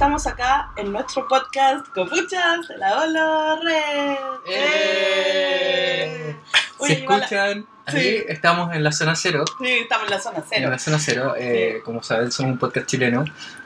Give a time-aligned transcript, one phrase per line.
[0.00, 4.18] estamos acá en nuestro podcast Copuchas de la Dolores.
[4.48, 6.34] ¡Eh!
[6.78, 8.24] Uy, Si igual- escuchan, Sí.
[8.26, 9.44] estamos en la zona cero.
[9.58, 10.70] Sí, estamos en la zona En cero.
[10.70, 13.24] la zona cero, eh, como saben, somos un podcast chileno.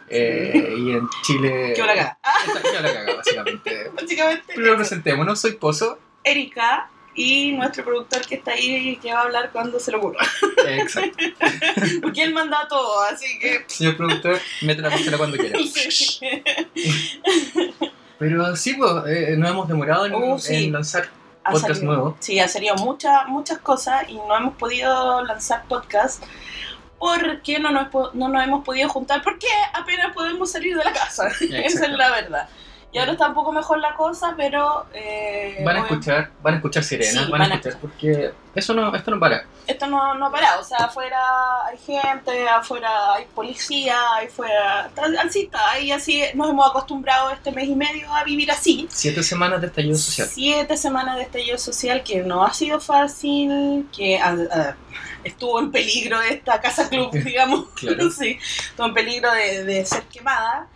[0.09, 1.73] eh, y en Chile.
[1.75, 2.19] ¿Qué hora caga?
[2.63, 3.91] ¿Qué hora caga, básicamente?
[3.95, 5.99] básicamente, Primero presentémonos, soy Pozo.
[6.25, 10.27] Erika y nuestro productor que está ahí que va a hablar cuando se le ocurra.
[10.67, 11.25] Exacto.
[12.03, 13.65] Porque él manda todo, así que.
[13.69, 15.59] Señor productor, mete la pistola cuando quiera.
[15.75, 16.19] Sí.
[18.19, 20.67] Pero sí, pues, eh, nos hemos demorado en, Uh, sí.
[20.67, 21.09] en lanzar
[21.43, 22.17] Ha podcast salido- nuevo.
[22.21, 26.23] Sí, ha salido muchas muchas cosas y no hemos podido lanzar podcast
[26.99, 31.29] porque no nos, no nos hemos podido juntar porque apenas podemos salir de la casa.
[31.29, 32.49] Esa es la verdad.
[32.95, 34.87] Y ahora está un poco mejor la cosa, pero...
[34.95, 37.81] eh, Van a obvio- escuchar, van a escuchar sirenas, Sí, van a van a escuchar,
[37.81, 39.45] porque eso no, esto no para.
[39.67, 41.19] Esto no, no ha parado, o sea, afuera
[41.67, 44.91] hay gente, afuera hay policía, afuera...
[45.25, 48.87] Así está, y así nos hemos acostumbrado este mes y medio a vivir así.
[48.91, 50.29] Siete semanas de estallido social.
[50.29, 54.21] Siete semanas de estallido social que no ha sido fácil, que
[55.25, 57.71] estuvo en peligro esta casa club, digamos.
[57.71, 58.11] Claro.
[58.17, 60.69] sí, estuvo en peligro de, de ser quemada,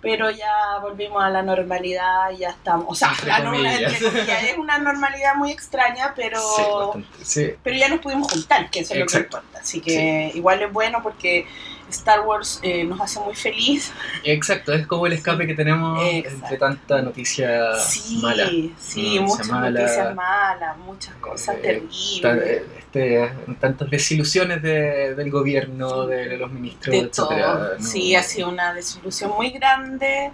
[0.00, 2.86] pero ya volvimos a la normalidad y ya estamos.
[2.88, 3.92] O sea, la norma- comillas.
[3.94, 7.24] entre comillas, es una normalidad muy extraña, pero, Sí, bastante.
[7.24, 9.58] Sí, pero ya nos pudimos juntar, que eso es lo que importa.
[9.60, 11.46] Así que igual es bueno porque
[11.90, 13.92] Star Wars eh, nos hace muy feliz.
[14.24, 16.38] exacto, es como el escape que tenemos Exacto.
[16.44, 18.46] entre tanta noticia Sí, mala.
[18.48, 19.80] sí, Noticia muchas mala.
[19.80, 22.20] noticias malas, muchas cosas Eh, terribles.
[22.22, 27.52] Ta- eh, este, tantas desilusiones de- del gobierno, de los ministros, de etcétera.
[27.52, 27.78] todo.
[27.78, 27.84] ¿no?
[27.84, 30.32] Sí, ha sido una desilusión muy grande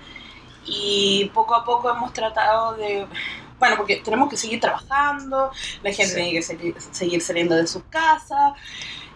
[0.64, 3.06] y poco a poco hemos tratado de...
[3.58, 5.50] Bueno, porque tenemos que seguir trabajando,
[5.83, 6.14] la gente Sí.
[6.14, 8.55] tiene que seguir, seguir saliendo de sus casas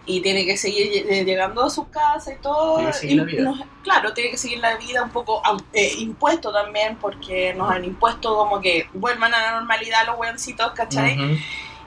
[0.09, 2.77] y tiene que seguir lle- llegando a sus casas y todo.
[2.77, 3.41] Tiene que seguir Y la vida.
[3.43, 5.41] nos- claro, tiene que seguir la vida un poco
[5.73, 10.71] eh, impuesto también porque nos han impuesto como que vuelvan a la normalidad los hueoncitos,
[10.71, 11.37] ¿cachai?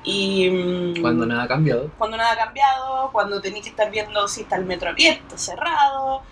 [0.05, 0.49] Y...
[0.51, 1.91] mm, Cuando nada ha cambiado.
[1.99, 6.23] cuando nada ha cambiado, cuando tenéis que estar viendo si está el metro abierto, cerrado,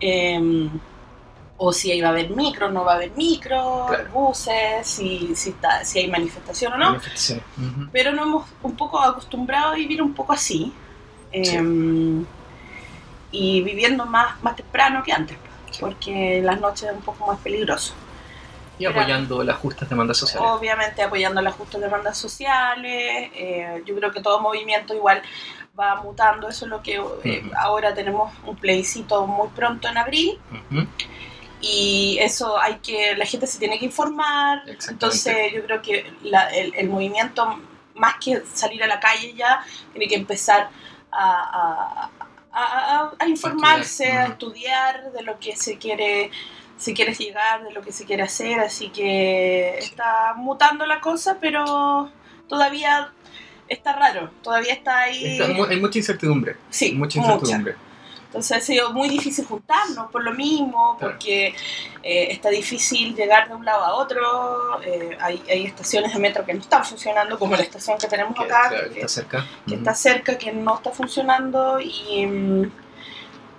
[0.00, 0.68] eh,
[1.62, 4.10] o si ahí va a haber micro, no va a haber micro, Claro.
[4.12, 6.86] buses, si, si, está, si hay manifestación o no.
[6.92, 7.44] Manifestaciones.
[7.58, 7.88] Ujú.
[7.92, 10.72] Pero nos hemos un poco acostumbrado a vivir un poco así.
[11.32, 12.26] Eh, Sí.
[13.32, 15.36] Y viviendo más, más temprano que antes,
[15.78, 17.94] porque las noches es un poco más peligroso.
[18.78, 20.48] Y apoyando las justas demandas sociales.
[20.50, 23.30] Obviamente apoyando las justas demandas sociales.
[23.34, 25.22] eh, yo creo que todo movimiento igual
[25.78, 26.48] va mutando.
[26.48, 30.38] Eso es lo que eh, ahora tenemos un plebiscito muy pronto en abril.
[31.60, 34.62] Y eso hay que, la gente se tiene que informar.
[34.92, 37.60] Entonces yo creo que la- el, el movimiento,
[37.94, 39.62] más que salir a la calle ya,
[39.92, 40.70] tiene que empezar
[41.12, 42.10] a,
[43.26, 44.26] informarse, estudiar.
[44.26, 46.30] a estudiar de lo que se quiere
[46.76, 51.36] se quiere llegar, de lo que se quiere hacer, así que está mutando la cosa,
[51.38, 52.10] pero
[52.48, 53.12] todavía
[53.68, 55.38] está raro, todavía está ahí.
[55.38, 56.56] Está hay mucha incertidumbre.
[56.70, 57.76] sí, mucha mucha.
[58.30, 61.48] Entonces ha sido muy difícil juntarnos por lo mismo, porque
[62.04, 64.80] eh, está difícil llegar de un lado a otro.
[64.84, 68.36] eh, hay, hay estaciones de metro que no están funcionando, como la estación que tenemos
[68.36, 69.46] Que, acá, claro, que, está cerca.
[69.66, 72.70] que está cerca, que no está funcionando y mm,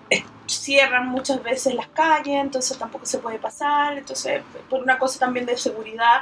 [0.09, 3.97] es- cierran muchas veces las calles, entonces tampoco se puede pasar.
[3.97, 6.21] Entonces, por una cosa también de seguridad,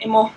[0.00, 0.32] hemos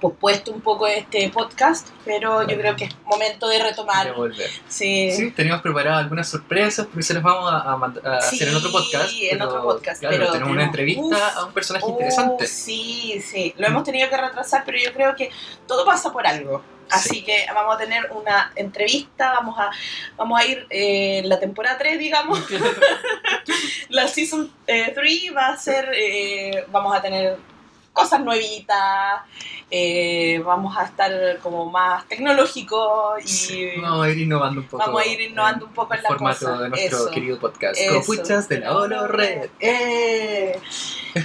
[0.00, 4.06] pospuesto un poco este podcast, pero yo creo que es momento de retomar.
[4.06, 4.50] De volver.
[4.68, 5.10] Sí.
[5.12, 8.70] Sí, teníamos preparadas algunas sorpresas, pero se las vamos a, a a hacer en otro
[8.72, 9.08] podcast.
[9.10, 11.90] Sí, en otro podcast, Claro, pero tenemos una tenemos- entrevista uf, a un personaje Oh,
[11.90, 12.46] interesante.
[12.46, 15.30] Sí, sí, lo hemos tenido que retrasar, pero yo creo que
[15.66, 16.62] todo pasa por algo.
[16.90, 17.22] Así Sí.
[17.22, 19.70] que vamos a tener una entrevista, vamos a,
[20.16, 22.38] vamos a ir eh, en la temporada 3, digamos,
[23.90, 24.96] la season 3
[25.36, 27.36] va a ser, eh, vamos a tener
[27.98, 29.22] cosas nuevitas,
[29.70, 34.84] eh, vamos a estar como más tecnológicos y Sí, Vamos a ir innovando un poco.
[34.84, 36.62] Vamos a ir innovando un poco en la formato cosa.
[36.62, 37.10] de nuestro Eso.
[37.10, 37.78] querido podcast.
[37.78, 38.00] Eso.
[38.00, 39.50] Copuchas de la Olo Red.
[39.60, 40.58] ¡Eh!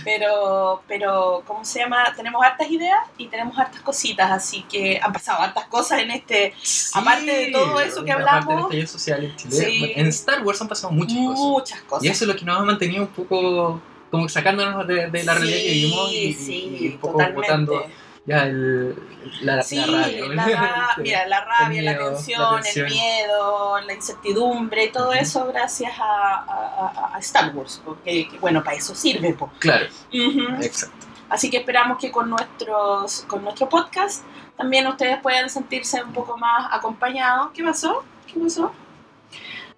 [0.04, 2.12] Pero, pero, ¿cómo se llama?
[2.16, 6.54] Tenemos hartas ideas y tenemos hartas cositas, así que han pasado hartas cosas en este.
[6.94, 9.94] Aparte de todo eso que hablamos, del estallido social en Chile, sí.
[9.96, 11.40] en Star Wars han pasado muchas cosas.
[11.40, 12.04] muchas cosas.
[12.04, 13.82] Y eso es lo que nos ha mantenido un poco
[14.14, 17.42] como sacándonos de, de la realidad que vivimos y, sí, y un poco totalmente.
[17.48, 17.86] botando
[18.28, 18.96] ya el,
[19.42, 20.26] la, Sí, la rabia.
[20.28, 25.14] la ra- mira, la rabia, El la, miedo, la tensión, el miedo, la incertidumbre, todo
[25.14, 29.34] eso gracias a, a- a- Star Wars, porque que, bueno, para eso sirve.
[29.34, 29.52] po.
[29.60, 29.88] Claro,
[30.62, 31.08] exacto.
[31.30, 34.24] Así que esperamos que con, nuestros, con nuestro podcast
[34.56, 37.50] también ustedes puedan sentirse un poco más acompañados.
[37.56, 38.04] ¿Qué pasó?
[38.32, 38.72] ¿Qué pasó?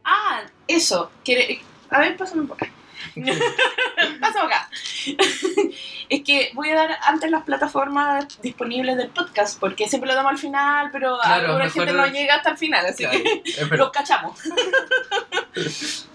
[0.03, 1.09] Ah, eso.
[1.23, 2.69] quiere- A ver, pásame por acá.
[4.19, 4.69] Pasamos acá.
[6.09, 10.33] es que voy a dar antes las plataformas disponibles del podcast, porque siempre lo damos
[10.33, 13.89] al final, pero Claro, alguna gente no llega hasta el final, así Claro, que los
[13.91, 14.39] cachamos.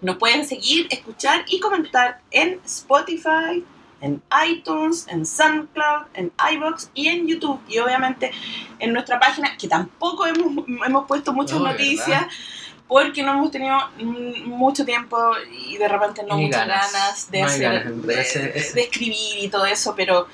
[0.00, 3.64] Nos pueden seguir, escuchar y comentar en Spotify,
[4.02, 7.58] en iTunes, en SoundCloud, en iBox y en YouTube.
[7.68, 8.30] Y obviamente
[8.78, 12.08] en nuestra página, que tampoco hemos, hemos puesto muchas No, noticias.
[12.08, 12.28] ¿verdad?
[12.86, 15.16] Porque no hemos tenido mm, mucho tiempo
[15.66, 16.92] y de repente no Ni muchas ganas.
[16.92, 20.26] ganas, de No hacer, ganas, de, de escribir y todo eso, pero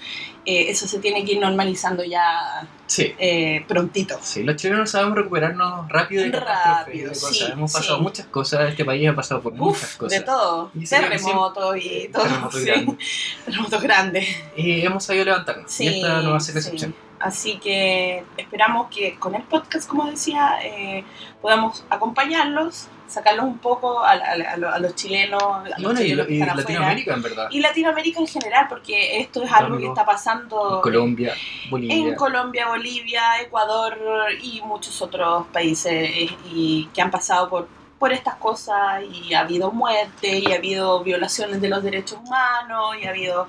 [0.45, 3.15] eh, eso se tiene que ir normalizando ya Sí.
[3.19, 4.19] eh, prontito.
[4.21, 8.03] Sí, los chilenos sabemos recuperarnos rápido y Rápido, sí, Hemos pasado sí.
[8.03, 10.19] muchas cosas, este país ha pasado por muchas cosas.
[10.19, 10.73] de todo.
[10.75, 12.25] Y Terremotos y todo.
[12.25, 12.99] Terremotos grandes.
[13.45, 14.29] Terremotos grandes.
[14.57, 15.81] Y hemos sabido levantarnos.
[15.81, 16.95] Y esta no va a ser la excepción.
[17.21, 21.05] Así que esperamos que con el podcast, como decía, eh,
[21.43, 25.85] podamos acompañarlos, sacarlos un poco a, a- a lo- a los chilenos, a los Y
[25.85, 26.55] bueno, y, chilenos y afuera.
[26.55, 27.49] Latinoamérica, en verdad.
[27.51, 31.35] Y Latinoamérica en general, porque esto es algo que está pasando Colombia,
[31.71, 31.97] Bolivia.
[31.97, 33.99] en Colombia, Bolivia, Ecuador
[34.41, 37.69] y muchos otros países eh, y que han pasado por,
[37.99, 42.95] por estas cosas y ha habido muerte y ha habido violaciones de los derechos humanos
[43.03, 43.47] y ha habido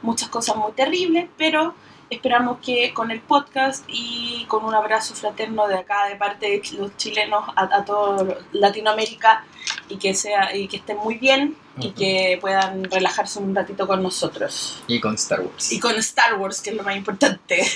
[0.00, 1.74] muchas cosas muy terribles, pero
[2.14, 6.62] esperamos que con el podcast y con un abrazo fraterno de acá de parte de
[6.78, 9.44] los chilenos a, a toda Latinoamérica
[9.88, 14.02] y que sea y que estén muy bien y que puedan relajarse un ratito con
[14.02, 14.82] nosotros.
[14.88, 15.72] Y con Star Wars.
[15.72, 17.66] Y con Star Wars, que es lo más importante.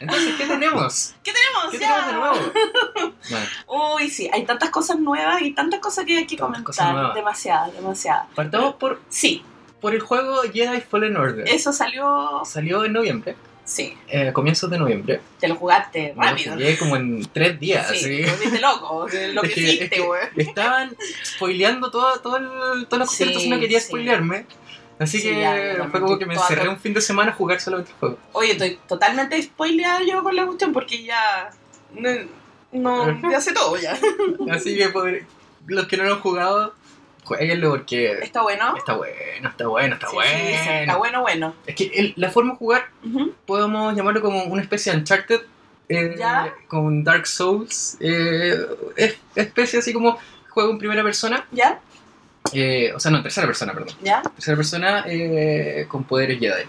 [0.00, 1.14] Entonces, ¿qué tenemos?
[1.22, 1.70] ¿Qué tenemos?
[1.70, 2.04] ¿Qué ya?
[2.06, 3.14] tenemos de nuevo?
[3.30, 3.46] Bueno,
[3.96, 7.14] Uy, sí, hay tantas cosas nuevas y tantas cosas que hay que Tantas comentar.
[7.14, 8.26] Demasiadas, demasiadas.
[8.34, 9.44] partamos por, Sí,
[9.80, 11.46] por el juego Jedi Fallen Order.
[11.48, 12.42] eso salió.
[12.44, 13.36] Salió en noviembre,
[13.68, 15.20] Sí, eh, comienzos de noviembre.
[15.38, 16.52] te lo jugaste Me lo rápido.
[16.54, 17.86] jugué como en tres días.
[17.90, 19.06] Sí, te volviste loco.
[19.34, 20.20] Lo que Es que- hiciste, es que güey.
[20.38, 23.88] Estaban spoileando todo, todo el, todas las Sí, cosas y no quería sí.
[23.88, 24.46] spoilearme.
[24.98, 27.60] Así Sí, que ya, fue como que me encerré un fin de semana a jugar
[27.60, 28.18] solamente el juego.
[28.32, 31.50] Oye, estoy totalmente spoileada yo con la cuestión porque ya.
[32.72, 33.98] No, no ya sé todo ya.
[34.50, 35.24] Así que poder-
[35.66, 36.74] los que no lo han jugado,
[37.28, 38.74] jueguenlo porque Está bueno.
[38.76, 40.30] está bueno, está bueno, está Sí, bueno.
[40.38, 41.54] sí, sí, está bueno, bueno.
[41.66, 42.88] Es que el- la forma de jugar
[43.46, 45.40] podemos llamarlo como una especie de Uncharted.
[45.90, 46.52] eh, Ya.
[46.66, 47.96] Con Dark Souls.
[48.00, 48.58] eh,
[48.96, 50.18] es especie así como
[50.50, 51.46] juego en primera persona.
[51.52, 51.80] ¿Ya?
[52.52, 53.94] eh, o sea, no, en tercera persona, perdón.
[54.02, 54.22] ¿Ya?
[54.22, 55.04] tercera persona
[55.88, 56.64] con poderes Jedi.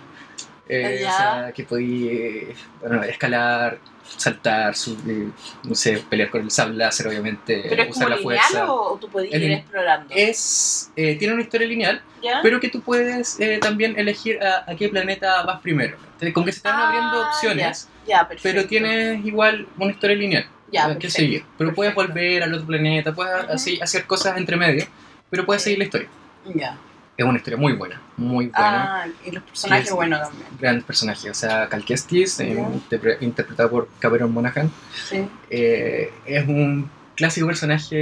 [1.01, 1.09] Ya.
[1.13, 3.79] o sea, que podía bueno, escalar,
[4.17, 5.31] saltar, subir,
[5.63, 8.71] no sé, pelear con el sable láser, obviamente, ¿Pero es usar como la lineal fuerza.
[8.73, 10.13] o, tú puedes El- ir explorando?
[10.15, 12.39] Es, eh, tiene una historia lineal, ¿Ya?
[12.41, 15.97] pero que tú puedes eh, también elegir a, a qué planeta vas primero.
[16.33, 18.41] Como que se están Ah, abriendo opciones, Ya, perfecto.
[18.57, 21.15] pero tienes igual una historia lineal Ya, eh, que perfecto.
[21.17, 21.45] seguir.
[21.57, 24.85] Pero puedes volver al otro planeta, puedes así, hacer cosas entre medio,
[25.29, 26.09] pero puedes seguir la historia.
[26.43, 26.77] Ya.
[27.19, 29.03] Es una historia muy buena, muy buena.
[29.03, 30.47] Ah, y los personajes buenos también.
[30.57, 31.29] gran personaje.
[31.29, 34.71] O sea, Cal Kestis, eh, interpre- interpretado por Cameron Monaghan,
[35.09, 35.27] Sí.
[35.49, 37.97] eh, es un clásico personaje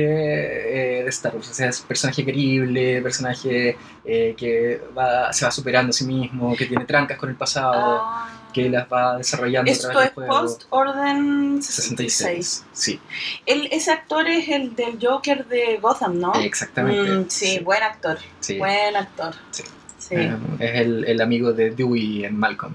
[0.99, 1.49] eh, de Star Wars.
[1.49, 3.75] O sea, es personaje querible, personaje
[4.05, 8.01] eh, que va, se va superando a sí mismo, que tiene trancas con el pasado,
[8.03, 8.29] Ah.
[8.63, 12.13] Que las va desarrollando Esto es post Orden 66.
[12.13, 12.65] 66.
[12.73, 12.99] Sí,
[13.45, 16.33] Él, ese actor es el del Joker de Gotham, ¿no?
[16.35, 17.11] exactamente.
[17.11, 18.17] Mm, sí, buen actor.
[18.39, 18.57] sí.
[18.57, 19.33] Buen actor.
[19.51, 19.63] Sí.
[19.99, 20.15] Sí.
[20.15, 22.73] Eh, es el, el amigo de Dewey en Malcolm.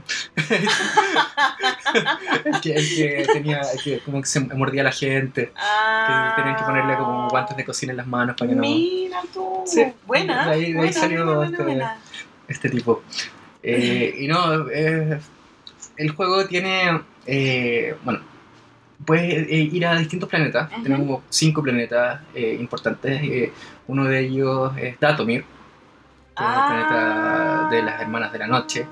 [2.45, 5.47] el, que, el que tenía, el que como que se mordía a la gente.
[5.47, 8.61] que ah, tenían que ponerle como guantes de cocina en las manos para que no
[8.63, 9.63] Mira tú.
[9.67, 9.87] Sí.
[10.07, 10.47] Buena.
[10.49, 11.97] De ahí- de ahí salió buena, este- buena.
[12.49, 13.03] este tipo
[13.63, 15.19] Eh, y no eh,
[15.97, 18.21] el juego tiene eh, bueno
[19.05, 23.53] puedes eh, ir a distintos planetas tenemos como cinco planetas eh, importantes eh,
[23.89, 25.43] uno de ellos es Datomir
[26.37, 26.67] que es el Ah.
[26.67, 28.87] planeta de las hermanas de la noche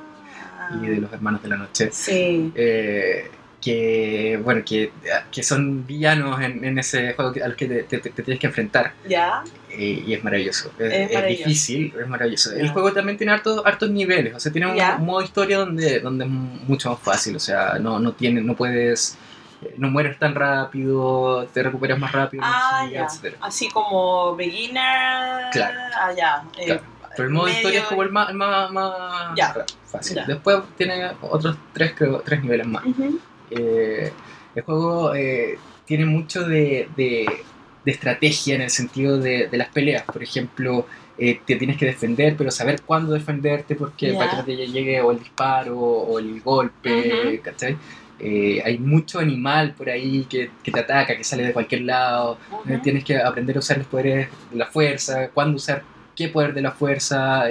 [0.83, 2.53] y de los hermanos de la noche Sí.
[2.55, 3.31] eh,
[3.61, 4.91] que bueno que,
[5.31, 8.47] que son villanos en, en ese juego a los que te, te- te tienes que
[8.47, 9.43] enfrentar Ya.
[9.73, 10.71] Eh, y es maravilloso.
[10.79, 11.49] Es, Es es maravilloso.
[11.49, 12.53] difícil, es maravilloso.
[12.53, 14.97] El juego también tiene hartos, hartos niveles, o sea, tiene un, Ya.
[14.99, 18.55] un modo historia donde, donde es mucho más fácil, o sea, no, no, tiene, no
[18.57, 19.17] puedes,
[19.77, 23.07] no mueres tan rápido, te recuperas más rápido, Ah, ya.
[23.41, 25.51] Así como beginner.
[25.53, 25.79] Claro.
[26.01, 26.43] Ah, ya.
[26.59, 26.83] Eh, Claro.
[27.17, 29.55] Pero el modo medio- historia es como el más, el más, más Ya.
[29.87, 30.17] fácil.
[30.17, 30.25] Ya.
[30.27, 32.85] Después tiene otros tres, creo, tres niveles más.
[33.51, 34.13] Eh,
[34.55, 37.45] el juego eh, tiene mucho de, de-
[37.85, 40.03] de estrategia en el sentido de, de las peleas.
[40.03, 40.87] Por ejemplo,
[41.19, 44.19] eh, te tienes que defender, pero saber cuándo defenderte porque Ya.
[44.19, 47.41] para que no te llegue o el disparo o el golpe.
[47.43, 47.77] ¿cachai?
[48.19, 52.39] Eh, hay mucho animal por ahí que, que te ataca, que sale de cualquier lado.
[52.69, 55.83] Eh, tienes que aprender a usar los poderes de la fuerza, cuándo usar
[56.15, 57.45] qué poder de la fuerza,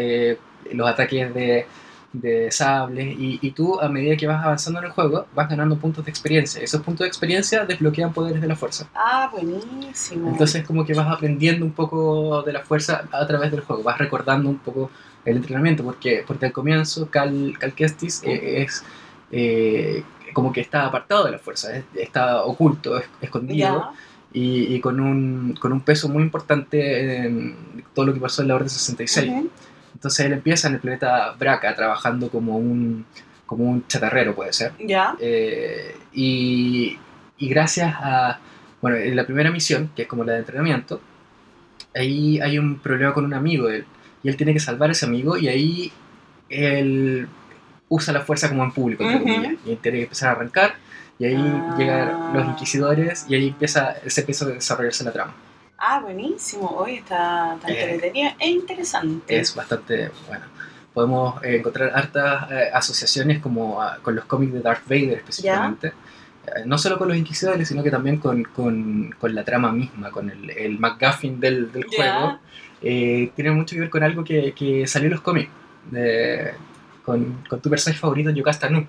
[0.71, 1.65] los ataques de,
[2.11, 5.77] de sables, y, y tú a medida que vas avanzando en el juego vas ganando
[5.77, 6.61] puntos de experiencia.
[6.61, 8.87] Esos puntos de experiencia desbloquean poderes de la fuerza.
[8.95, 10.27] Ah, buenísimo.
[10.29, 13.97] Entonces como que vas aprendiendo un poco de la fuerza a través del juego, vas
[13.99, 14.89] recordando un poco
[15.25, 18.83] el entrenamiento, porque, porque al comienzo Cal, Cal Kestis eh, es
[19.31, 23.91] eh, como que está apartado de la fuerza, es- está oculto, es- escondido
[24.33, 28.47] y, y con, un, con un peso muy importante en todo lo que pasó en
[28.47, 29.29] la Orden 66.
[29.31, 29.49] Ujú.
[29.99, 33.05] Entonces él empieza en el planeta Braca trabajando como un,
[33.45, 34.71] como un chatarrero, puede ser.
[34.79, 35.13] Ya.
[35.19, 36.97] Eh, y,
[37.37, 38.39] y gracias a,
[38.81, 41.01] bueno, en la primera misión, que es como la de entrenamiento,
[41.93, 43.85] ahí hay un problema con un amigo de él.
[44.23, 45.91] Y él tiene que salvar a ese amigo y ahí
[46.47, 47.27] él
[47.89, 49.53] usa la fuerza como en público, entre comillas.
[49.65, 50.75] Y él tiene que empezar a arrancar
[51.17, 51.75] y ahí Ah.
[51.77, 55.33] llegan los inquisidores y ahí empieza, se empieza a desarrollarse la trama.
[55.81, 56.67] Ah, buenísimo.
[56.69, 59.39] Hoy está, está Eh, entretenida e interesante.
[59.39, 60.45] Es bastante bueno.
[60.93, 65.87] Podemos eh, encontrar hartas eh, asociaciones como ah, con los cómics de Darth Vader específicamente.
[66.47, 70.09] Eh, no solo con los inquisidores, sino que también con, con- con la trama misma,
[70.11, 72.39] con el, el MacGuffin del, del juego.
[72.81, 75.51] Tiene mucho que ver con algo que, que salió en los cómics.
[75.91, 76.53] de-
[77.05, 78.85] con, con tu personaje favorito, Yocasta Nu.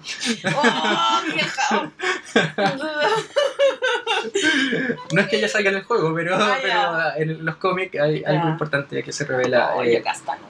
[0.55, 1.91] ¡Oh, vieja!
[5.13, 6.81] No es que ella salga en el juego, pero, Ah, pero
[7.17, 9.75] en los cómics hay algo importante que se revela.
[9.75, 10.41] Oh, eh, Castano.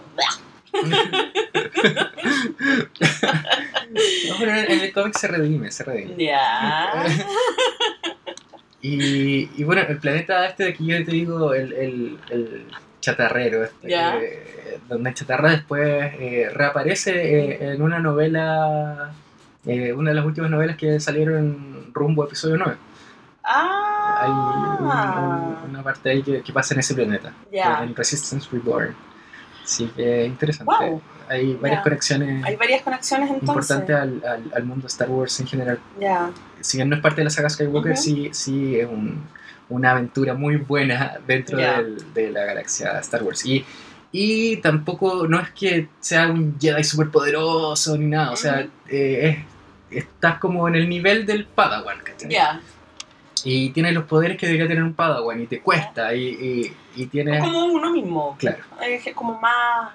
[3.10, 6.14] no, pero en en el cómic se redime, se redime.
[6.24, 6.90] Ya.
[8.82, 12.64] Y, y bueno, el planeta este de aquí yo te digo, el, el, el
[13.02, 19.12] chatarrero, este, que- donde el chatarra después eh, reaparece eh, en una novela,
[19.66, 22.76] eh, una de las últimas novelas que salieron rumbo a episodio 9.
[23.42, 25.58] Hay Ah.
[25.64, 27.82] un- una parte ahí que, que pasa en ese planeta, Ya.
[27.82, 28.94] en Resistance Reborn.
[29.64, 30.72] Así que interesante.
[30.72, 31.00] Wow.
[31.28, 33.70] Hay varias conexiones Hay varias conexiones entonces.
[33.70, 35.78] importantes al, al, al mundo Star Wars en general.
[36.00, 36.30] Ya.
[36.60, 38.02] si bien no es parte de la saga Skywalker, Ujú.
[38.02, 39.24] sí, sí es un-
[39.70, 43.46] una aventura muy buena dentro del- de la galaxia Star Wars.
[43.46, 43.64] Y,
[44.12, 49.44] y tampoco, no es que sea un Jedi súper poderoso ni nada, o sea, eh,
[49.90, 52.28] es- estás como en el nivel del Padawan, ¿cachai?
[52.30, 52.60] Ya.
[53.44, 56.28] Y tienes los poderes que debería tener un Padawan y te cuesta, y,
[56.96, 57.42] y, y tienes...
[57.42, 58.36] Como uno mismo.
[58.38, 58.58] Claro.
[58.82, 59.90] Es como más,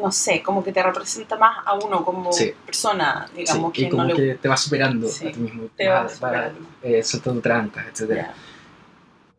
[0.00, 2.52] no sé, como que te representa más a uno como Sí.
[2.66, 5.40] persona, sí, digamos, y que como no le que te va superando Sí, a ti
[5.40, 6.58] mismo, te va vas- vas, superando.
[6.82, 8.22] eh, soltando trancas, etcétera.
[8.22, 8.34] Ya.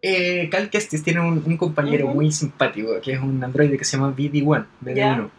[0.06, 3.96] Eh, Cal Kestis tiene un, un compañero muy simpático, que es un androide que se
[3.98, 5.30] llama BD1, BD1.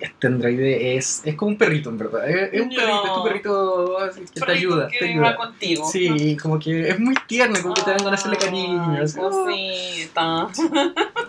[0.00, 2.28] Este androide es, es como un perrito, en verdad.
[2.28, 2.74] Es, es un No.
[2.76, 5.36] perrito, es tu perrito así que te ayuda, que te va ayuda.
[5.36, 5.88] contigo.
[5.90, 8.98] Sí, como que es muy tierno, como que te dan ganas de hacerle cariño.
[9.02, 9.30] así, Ay, "Oh".
[9.44, 10.48] cosita.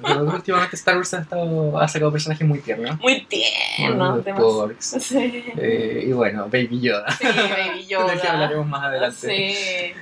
[0.04, 3.00] Pero últimamente Star Wars ha, estado, ha sacado personajes muy tiernos.
[3.00, 4.16] Muy tierno.
[4.18, 4.58] Los demasiado.
[4.60, 4.86] Porks.
[5.00, 5.44] Sí.
[5.58, 7.12] Eh, y bueno, Baby Yoda.
[7.12, 8.12] Sí, Baby Yoda.
[8.12, 9.18] Del que hablaremos más adelante.
[9.28, 9.94] Sí.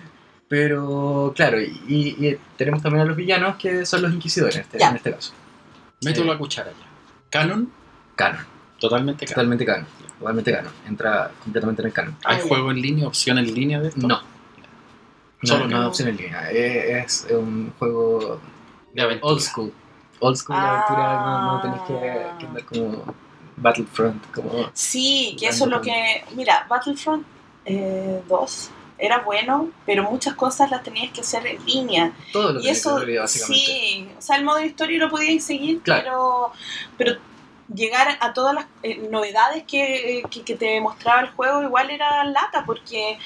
[0.47, 4.61] Pero claro, y, y- y tenemos también a los villanos que son los inquisidores en
[4.61, 5.33] este, en este caso.
[6.03, 6.25] Meto Eh.
[6.25, 6.85] la cuchara ya.
[7.31, 7.71] Canon,
[8.15, 8.45] Canon.
[8.79, 9.35] Totalmente canon.
[9.35, 9.87] Totalmente canon.
[10.19, 10.71] Totalmente canon.
[10.87, 12.17] Entra completamente en el canon.
[12.23, 14.07] ¿Hay Ah, juego en línea, opción en línea de esto?
[14.07, 14.21] No.
[15.41, 16.51] No, Solo no que- es opción en línea.
[16.51, 18.39] Es, es un juego
[18.93, 19.31] De aventura.
[19.33, 19.73] old school.
[20.19, 20.71] Old school de Ah.
[20.71, 21.19] aventura.
[21.25, 23.13] No, no tenés que, que andar como
[23.57, 24.31] Battlefront.
[24.31, 24.69] Como...
[24.73, 26.23] Sí, que eso es lo que.
[26.35, 27.25] Mira, Battlefront
[27.65, 32.13] eh, 2 era bueno, pero muchas cosas las tenías que hacer en línea.
[32.31, 33.65] Todo lo Y que eso, te básicamente.
[33.65, 36.51] sí, o sea, el modo historia lo podías seguir, Claro.
[36.97, 37.19] pero, pero
[37.73, 42.23] llegar a todas las eh, novedades que, que, que te mostraba el juego igual era
[42.25, 43.17] lata, porque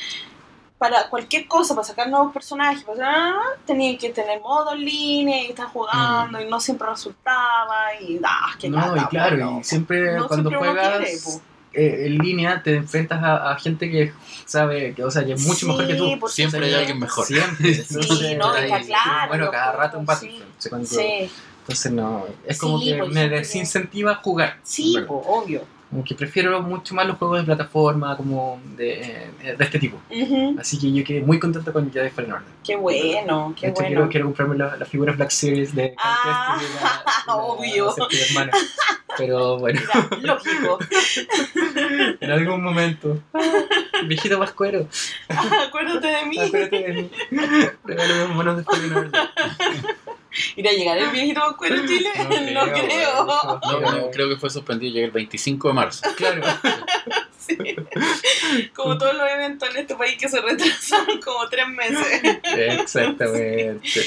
[0.77, 3.33] para cualquier cosa, para sacar nuevos personajes, para,
[3.65, 8.51] tenía que tener modo en línea y estar jugando y no siempre resultaba y ah,
[8.57, 8.71] qué Mm.
[8.75, 9.59] No, lata, y claro, bueno.
[9.59, 11.41] y siempre No cuando siempre juegas quiere, po.
[11.73, 14.13] eh, en línea te enfrentas a, a gente que
[14.45, 16.27] sabe, que, o sea, que es mucho Sí, mejor que tú.
[16.29, 17.25] Siempre hay alguien mejor.
[17.25, 17.73] Siempre.
[17.73, 20.57] Sí, Entonces, no, está claro, Bueno, cada los rato en juegos, Battlefront.
[20.57, 21.31] o sea, cuando- Sí,
[21.69, 24.57] Entonces no, es como Sí, que me desincentiva a jugar.
[24.63, 25.61] sí, obvio.
[25.91, 29.01] Como que prefiero mucho más los juegos de plataforma, como de,
[29.41, 29.97] eh, de este tipo.
[30.59, 32.47] Así que yo quedé muy contento con Jedi Fallen Order.
[32.63, 33.87] Qué bueno, qué hecho, bueno.
[33.89, 37.95] quiero, quiero comprarme la, la figura Black Series de Ah, y la- obvio.
[37.97, 38.51] la.
[39.17, 40.77] Pero bueno, Mira, lógico.
[42.21, 43.17] en algún momento.
[44.05, 44.87] Viejito Pascuero,
[45.67, 46.39] Acuérdate de mí.
[46.39, 47.09] acuérdate de mí.
[47.83, 49.11] Regálame monos de Fallen Order.
[50.55, 52.09] ¿Irá a llegar el viejito Pascuero en Chile?
[52.53, 53.25] No No creo.
[53.25, 56.01] No, creo que fue suspendido, llega el 25 de marzo.
[56.15, 56.41] Claro.
[57.49, 57.57] Sí.
[58.75, 62.21] Como todos los eventos en este país que se retrasaron como tres meses.
[62.43, 64.01] Exactamente.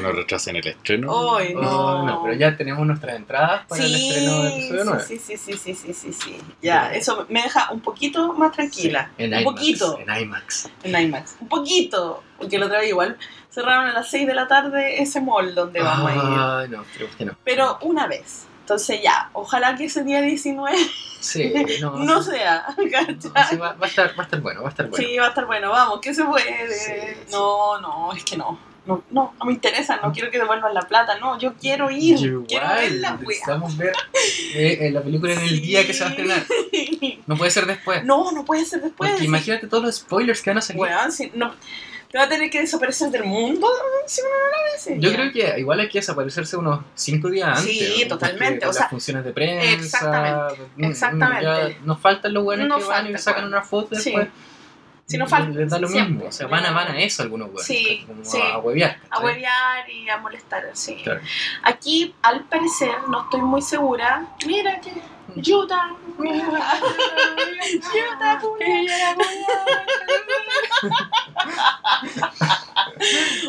[0.00, 1.10] No retrasen el estreno.
[1.12, 2.06] Hoy Oh, no.
[2.06, 5.04] no, pero ya tenemos nuestras entradas para el estreno del episodio 9.
[5.06, 6.36] Sí, sí, sí, sí, sí, sí, sí.
[6.62, 9.10] Ya, eso me deja un poquito más tranquila.
[9.18, 9.44] En un IMAX.
[9.56, 9.98] poquito.
[9.98, 10.68] En IMAX.
[10.84, 11.36] En IMAX.
[11.40, 12.22] Un poquito.
[12.38, 13.18] Porque la otra vez igual
[13.50, 16.70] cerraron a las 6 de la tarde ese mall donde vamos a ir.
[16.70, 17.36] No, creo que no.
[17.44, 18.46] Pero una vez.
[18.60, 20.76] Entonces ya, ojalá que ese día 19
[21.20, 21.96] Sí, no.
[21.98, 24.70] no sí, sea, no, sí, va, va a estar, va a estar bueno, va a
[24.70, 25.06] estar bueno.
[25.06, 26.72] Sí, va a estar bueno, vamos, que se puede.
[26.72, 27.32] Sí, sí.
[27.32, 28.58] No, no, es que no.
[28.86, 32.16] No, no, no me interesa, no quiero que devuelvan la plata, no, yo quiero ir,
[32.16, 33.26] Yo quiero ver la igual, wea.
[33.26, 33.92] necesitamos ver
[34.54, 36.44] eh, eh, la película en el día que se va a estrenar.
[37.26, 38.02] No puede ser después.
[38.04, 39.10] No, no puede ser después.
[39.10, 40.80] Porque imagínate todos los spoilers que van a salir.
[40.80, 41.54] Weón, si no,
[42.10, 43.68] te va a tener que desaparecer del mundo
[44.06, 44.78] si uno no la ve.
[44.78, 44.94] sí.
[44.98, 47.64] Yo creo que igual hay que desaparecerse unos 5 días antes.
[47.64, 49.70] Sí, totalmente, o las sea, funciones de prensa.
[49.72, 51.44] exactamente, mm, exactamente.
[51.44, 54.10] ya nos faltan los buenos No que van y sacan una foto Sí.
[54.10, 54.28] después.
[55.06, 56.14] Si no falta, Les da lo siempre.
[56.14, 56.28] mismo.
[56.28, 57.66] O sea, van a, van a eso algunos buenos.
[57.66, 58.38] Sí, como sí.
[58.40, 58.96] a huevear.
[59.06, 59.24] A ¿cachai?
[59.26, 61.00] huevear y a molestar, sí.
[61.02, 61.20] Claro.
[61.64, 64.26] Aquí, al parecer, no estoy muy segura.
[64.46, 64.92] Mira que
[65.36, 65.96] Utah.
[66.18, 66.20] Utah,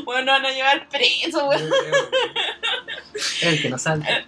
[0.06, 1.70] Bueno, van a llevar preso, weón.
[3.42, 4.08] El que no salta.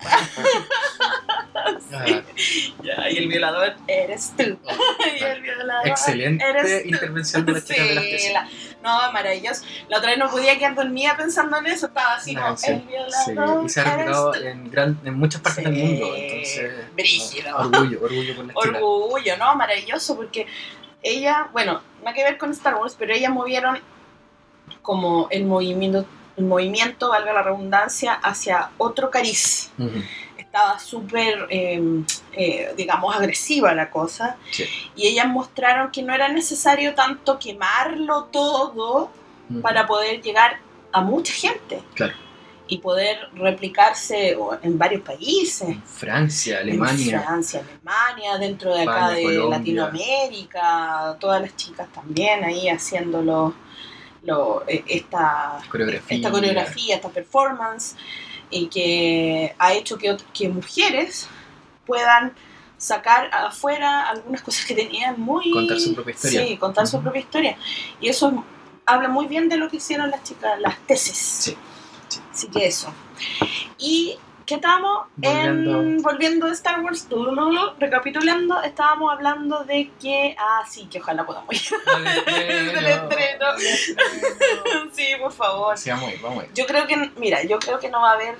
[1.93, 2.05] Ah,
[2.83, 4.43] Ya, y el violador eres tú.
[5.19, 6.89] y el violador Excelente eres tú.
[6.89, 8.47] intervención de las chicas de las Sí, la-
[8.81, 9.63] No, maravilloso.
[9.87, 11.87] La otra vez no podía quedar dormida pensando en eso.
[11.87, 12.87] Estaba así como, Ah, sí, el sí,
[13.33, 14.33] violador y se ha tú.
[14.43, 16.15] en, gran, en muchas partes del Sí, mundo.
[16.15, 16.71] Entonces,
[17.45, 18.55] no, orgullo, orgullo por chicas.
[18.81, 19.55] Orgullo, ¿no?
[19.55, 20.47] Maravilloso, porque
[21.01, 23.79] ella, bueno, nada que ver con Star Wars, pero ellas movieron
[24.81, 26.05] como el movimiento,
[26.37, 29.71] el movimiento, valga la redundancia, hacia otro cariz.
[29.77, 30.01] Ujú.
[30.53, 31.81] Estaba súper, eh,
[32.33, 34.37] eh, digamos, agresiva la cosa.
[34.51, 34.65] Sí.
[34.95, 39.09] Y ellas mostraron que no era necesario tanto quemarlo todo
[39.63, 40.59] para poder llegar
[40.91, 41.81] a mucha gente.
[41.95, 42.13] Claro.
[42.67, 45.69] Y poder replicarse en varios países.
[45.69, 47.21] En Francia, En Alemania.
[47.23, 49.57] Francia, Alemania, dentro de acá España, de Colombia.
[49.57, 53.55] Latinoamérica, todas las chicas también ahí haciendo lo,
[54.21, 56.15] lo- eh, esta, Coreografía.
[56.17, 57.95] esta coreografía, esta performance,
[58.53, 61.27] y que ha hecho que, que mujeres
[61.85, 62.33] puedan
[62.77, 65.51] sacar afuera algunas cosas que tenían muy...
[65.51, 66.45] Contar su propia historia.
[66.45, 67.57] Sí, contar su propia historia.
[67.99, 68.43] Y eso
[68.85, 71.17] habla muy bien de lo que hicieron las chicas, las tesis.
[71.17, 71.57] Sí,
[72.09, 72.19] sí.
[72.31, 72.93] Así que eso.
[73.77, 74.17] Y
[74.53, 75.07] ¿qué estábamos?
[75.23, 76.03] En, Volviendo.
[76.03, 81.49] volviendo de Star Wars, tulululu, recapitulando, estábamos hablando de que, ah, sí, que ojalá podamos
[81.55, 81.71] ir.
[82.71, 83.45] Del estreno.
[84.91, 85.75] sí, por favor.
[85.75, 86.53] Sí, vamos a ir, vamos a ir.
[86.53, 88.35] Yo creo que, mira, yo creo que no va a haber,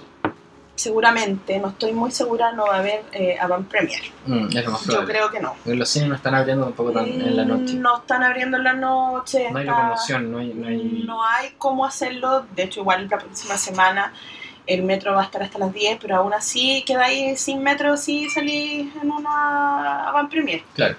[0.76, 4.02] seguramente, no estoy muy segura, no va a haber eh, avant premier.
[4.28, 5.56] Mm, es lo más Yo creo que no.
[5.64, 7.74] Porque Los cines no están abriendo tampoco tan en la noche.
[7.74, 9.50] No están abriendo en la noche.
[9.52, 10.54] No hay está- locomoción, no hay.
[10.54, 11.04] No hay...
[11.08, 12.46] no hay cómo hacerlo.
[12.56, 14.14] De hecho, igual la próxima semana
[14.68, 17.98] el metro va a estar hasta las 10, pero aún así queda ahí sin metro
[17.98, 20.64] si salís en una avant premier.
[20.74, 20.96] Claro.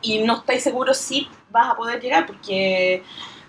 [0.00, 3.02] Y no estáis seguros si vas a poder llegar porque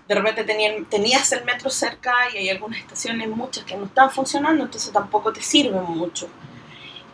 [0.08, 4.10] de repente tenían- tenías el metro cerca y hay algunas estaciones, muchas que no están
[4.10, 6.28] funcionando, entonces tampoco te sirven mucho.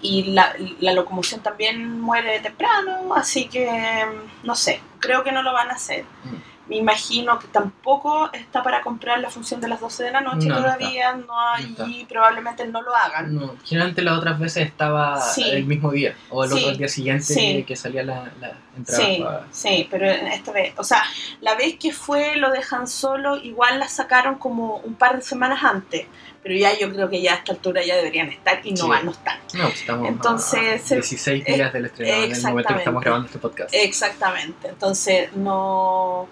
[0.01, 4.05] Y la, la locomoción también muere temprano, así que
[4.45, 6.05] no sé, creo que no lo van a hacer.
[6.25, 6.37] Mm.
[6.69, 10.49] Me imagino que tampoco está para comprar la función de las 12 de la noche
[10.49, 13.35] No, no todavía, no, hay No y probablemente no lo hagan.
[13.35, 15.45] No, generalmente las otras veces estaba Sí.
[15.49, 16.65] el mismo día o el Sí.
[16.65, 17.65] otro día siguiente Sí.
[17.67, 19.05] que salía la, la entrada.
[19.05, 21.03] Sí, para- sí, pero esta vez, o sea,
[21.41, 25.63] la vez que fue lo dejan solo, igual la sacaron como un par de semanas
[25.63, 26.07] antes,
[26.43, 29.05] pero ya yo creo que ya a esta altura ya deberían estar y no van,
[29.05, 29.39] no están.
[29.55, 33.03] No, pues estamos Entonces, a se- 16 días del estreno en el momento que estamos
[33.03, 33.73] grabando este podcast.
[33.73, 36.29] Exactamente, entonces no,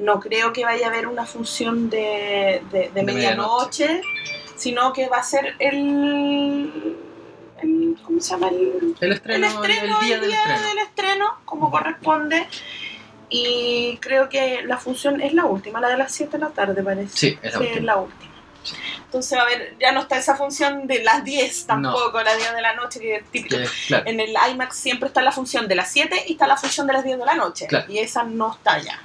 [0.00, 4.02] no creo que vaya a haber una función de, de, de De medianoche,
[4.56, 6.96] sino que va a ser el,
[7.62, 8.48] el ¿cómo se llama?
[8.48, 10.68] El, el el estreno, estreno, el día del estreno.
[10.68, 12.46] del estreno, como corresponde.
[13.28, 16.82] Y creo que la función es la última, la de las 7 de la tarde
[16.82, 17.16] parece.
[17.16, 17.86] Sí, es la Sí, última.
[17.86, 18.30] la última.
[19.04, 22.60] Entonces, a ver, ya no está esa función de las 10 tampoco, las 10 de
[22.62, 23.56] la noche, que es típico.
[23.88, 26.86] Claro, En el IMAX siempre está la función de las 7 y está la función
[26.86, 27.66] de las 10 de la noche.
[27.66, 27.90] Claro.
[27.90, 29.00] Y esa no está ya.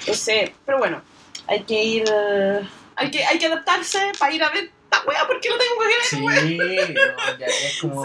[0.00, 1.02] Entonces, pero bueno,
[1.46, 2.04] hay que ir.
[2.10, 2.60] eh,
[2.96, 5.86] Hay que, hay que adaptarse para ir a ver esta wea porque no tengo que
[5.86, 6.04] ver.
[6.04, 8.04] sí, no, ya es como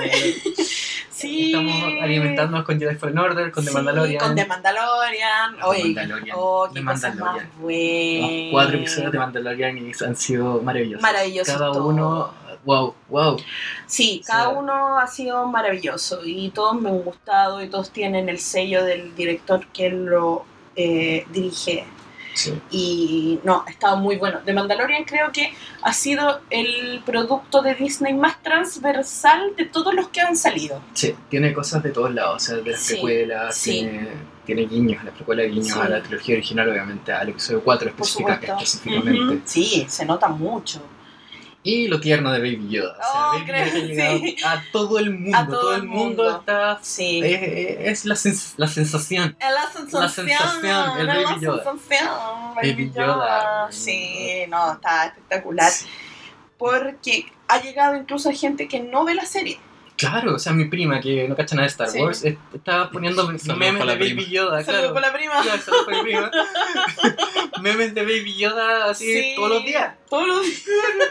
[1.11, 1.47] Sí.
[1.53, 4.19] estamos alimentándonos con Jedi Fallen Order, con The Sí, Mandalorian.
[4.25, 5.55] Con The Mandalorian.
[5.57, 6.37] The Oye, Mandalorian.
[6.39, 7.49] oh, The qué más Mandalorian.
[7.59, 8.31] buenas.
[8.31, 11.01] Los cuatro episodios de Mandalorian y han sido maravillosos.
[11.01, 11.85] Maravillosos Cada todos.
[11.93, 13.37] uno, wow, wow.
[13.85, 18.39] Sí, cada uno ha sido maravilloso y todos me han gustado y todos tienen el
[18.39, 21.85] sello del director que lo eh, dirige.
[22.35, 22.53] Sí.
[22.71, 24.39] Y no, ha estado muy bueno.
[24.45, 25.51] The Mandalorian creo que
[25.81, 30.81] ha sido el producto de Disney más transversal de todos los que han salido.
[30.93, 33.71] Sí, tiene cosas de todos lados, o sea, de las Sí, precuelas, sí.
[33.81, 34.07] Tiene,
[34.45, 35.79] tiene guiños, la precuela guiños Sí.
[35.81, 38.55] a la trilogía original, obviamente, al episodio 4 Por específica- supuesto.
[38.63, 39.41] específicamente.
[39.45, 40.81] Sí, se nota mucho.
[41.61, 42.93] Y lo tierno de Baby Yoda.
[42.93, 44.35] O sea, Oh, Baby Yoda ha llegado sí.
[44.45, 45.37] a todo el mundo.
[45.37, 46.39] A todo, todo el mundo, mundo.
[46.39, 46.79] está.
[46.81, 47.21] Sí.
[47.23, 49.35] Es, es la, sens- la sensación.
[49.39, 50.01] Es la sensación.
[50.01, 51.63] La sensación, el Baby la Yoda.
[51.63, 52.09] sensación,
[52.55, 53.05] Baby Baby Yoda.
[53.05, 53.67] Yoda.
[53.71, 55.71] Sí, no, está espectacular.
[56.57, 59.59] Porque ha llegado incluso a gente que no ve la serie.
[59.99, 61.99] Claro, o sea, mi prima que no cacha nada de Star Sí.
[61.99, 64.21] Wars eh, estaba poniendo memes de para la Baby prima.
[64.31, 64.63] Yoda.
[64.63, 64.93] Saludos Claro.
[64.93, 65.41] por la prima.
[65.41, 66.31] Claro, saludos para mi prima.
[67.61, 69.93] memes de Baby Yoda así Sí, todos los días.
[70.09, 70.61] Todos los días.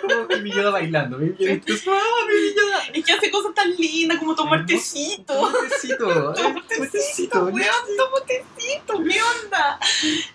[0.03, 1.19] Como Baby Yoda bailando.
[1.19, 1.53] Baby Yoda.
[1.89, 2.83] ¡Ah, Baby Yoda!
[2.95, 5.35] Es que hace cosas tan lindas como tomar tecito.
[5.35, 6.33] Tomatecito.
[6.35, 9.79] Toma tecito, weón, toma tecito, ¿qué onda?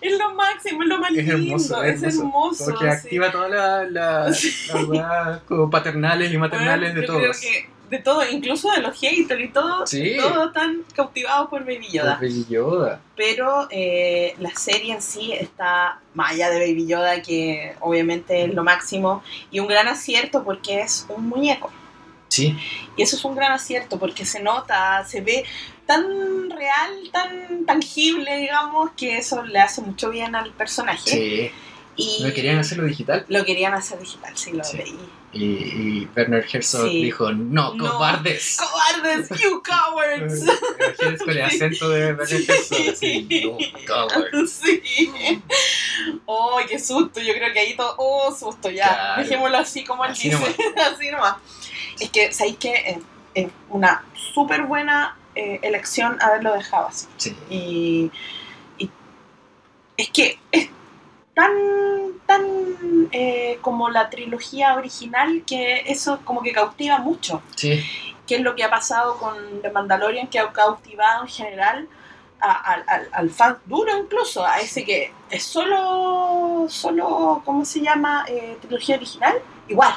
[0.00, 2.64] Es lo máximo, es lo más Es lindo, hermoso, es es hermoso.
[2.66, 2.90] Porque sí.
[2.90, 7.40] activa todas las la, las weas como paternales y maternales Bueno, de yo creo todos.
[7.40, 10.16] que de todo, incluso de los haters y todo, Sí.
[10.20, 12.18] todos están cautivados por Baby Yoda.
[12.18, 13.00] Por Baby Yoda.
[13.16, 18.54] Pero eh, la serie en sí está más allá de Baby Yoda, que obviamente es
[18.54, 21.70] lo máximo, y un gran acierto porque es un muñeco.
[22.28, 22.56] Sí,
[22.96, 25.44] Y eso es un gran acierto porque se nota, se ve
[25.86, 31.10] tan real, tan tangible, digamos, que eso le hace mucho bien al personaje.
[31.10, 31.50] sí.
[31.96, 33.24] Y No querían hacerlo digital.
[33.28, 34.78] lo querían hacer digital, sí, lo Sí.
[34.78, 34.98] leí.
[35.34, 37.02] Y, y Werner Herzog Sí.
[37.04, 37.90] dijo, no, No.
[37.92, 38.56] ¡cobardes!
[38.56, 39.28] ¡Cobardes!
[39.42, 40.44] ¡You cowards!
[41.18, 44.52] Con el acento de Werner Herzog, así, no, cowards.
[44.62, 44.82] Sí.
[46.26, 47.20] ¡Ay, qué susto!
[47.20, 47.94] Yo creo que ahí todo.
[47.98, 48.70] ¡Oh, susto!
[48.70, 48.86] Ya.
[48.88, 49.22] Claro.
[49.22, 50.40] Dejémoslo así como él Así dice.
[50.40, 50.92] nomás.
[50.94, 51.36] así nomás.
[52.00, 52.98] Es que, ¿sabéis que Es,
[53.34, 57.06] es una súper buena eh, elección haberlo dejado así.
[57.16, 58.10] Sí, Y,
[58.78, 58.90] y
[59.96, 60.68] es que es
[61.34, 61.50] tan,
[62.26, 62.42] tan
[63.12, 67.42] eh, como la trilogía original que eso como que cautiva mucho.
[67.56, 67.84] sí,
[68.26, 70.28] ¿Qué es lo que ha pasado con The Mandalorian?
[70.28, 71.88] Que ha cautivado en general
[72.40, 77.80] a- al- al, al fan duro incluso, a ese que es solo, solo ¿cómo se
[77.80, 78.24] llama?
[78.28, 79.34] Eh, trilogía original.
[79.68, 79.92] Igual,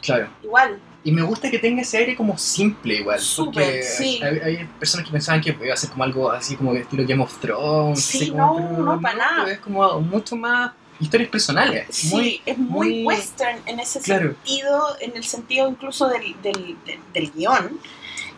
[0.00, 0.28] claro.
[0.42, 0.78] igual.
[1.04, 3.18] Y me gusta que tenga ese aire como simple igual.
[3.18, 4.20] Súper, porque sí.
[4.22, 7.02] hay, hay personas que pensaban que iba a ser como algo así como de estilo
[7.04, 8.04] Game of Thrones.
[8.04, 9.50] Sí, como, no, no, para nada.
[9.50, 10.70] Es como mucho más
[11.02, 11.86] historias personales.
[11.90, 14.34] Sí, Muy, es muy, muy- western en ese Claro.
[14.34, 17.78] sentido, en el sentido incluso del, del, del, del guion,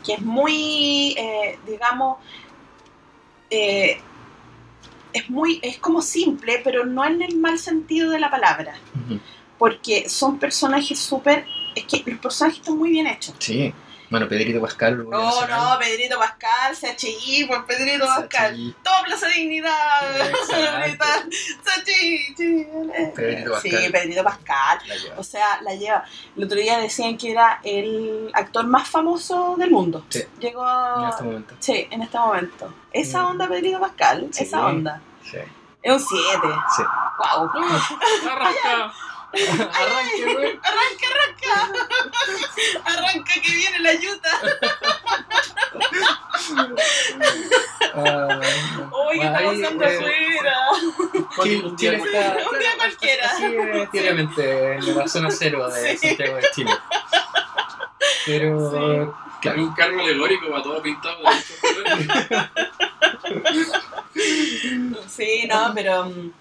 [0.04, 2.18] que es muy, eh, digamos,
[3.50, 3.98] eh,
[5.12, 8.74] es muy, es como simple, pero no en el mal sentido de la palabra,
[9.58, 11.46] porque son personajes súper,
[11.76, 13.34] es que los personajes están muy bien hechos.
[13.38, 13.72] Sí.
[14.10, 15.08] Bueno, Pedrito Pascal.
[15.08, 18.76] Nacional, no, Pedrito Pascal, CHI, pues Pedrito Pascal.
[18.82, 20.00] Todo Plaza Dignidad.
[20.46, 20.54] Sí,
[23.14, 23.92] Pedrito Sí, Pascal.
[23.92, 24.78] Pedrito Pascal.
[25.16, 26.04] O sea, la lleva.
[26.36, 30.04] El otro día decían que era el actor más famoso del mundo.
[30.08, 30.22] Sí.
[30.38, 31.08] Llegó En a...
[31.10, 31.54] este momento.
[31.58, 32.74] Sí, en este momento.
[32.92, 33.26] Esa Mm.
[33.26, 34.44] onda, Pedrito Pascal, Sí.
[34.44, 35.00] esa onda.
[35.24, 35.38] Sí.
[35.82, 36.48] Es un 7.
[36.76, 36.82] Sí.
[37.18, 37.50] Wow.
[38.30, 38.92] Arranca.
[39.74, 40.60] Arranque, güey.
[40.62, 41.54] Arranca, arranca.
[42.84, 44.30] arranca que viene la yuta.
[47.96, 48.40] Ah,
[49.08, 50.56] Uy, ¿qué está ahí, pasando eh, afuera?
[51.64, 51.98] Un día
[52.76, 53.26] cualquiera.
[53.30, 56.08] Así es, diariamente en la zona cero de Sí.
[56.08, 56.70] Santiago de Chile.
[58.26, 58.76] Pero, Sí.
[59.40, 59.62] claro.
[59.62, 61.30] Un carro alegórico para todo pintado de.
[65.08, 66.04] Sí, no, pero.
[66.06, 66.32] mm,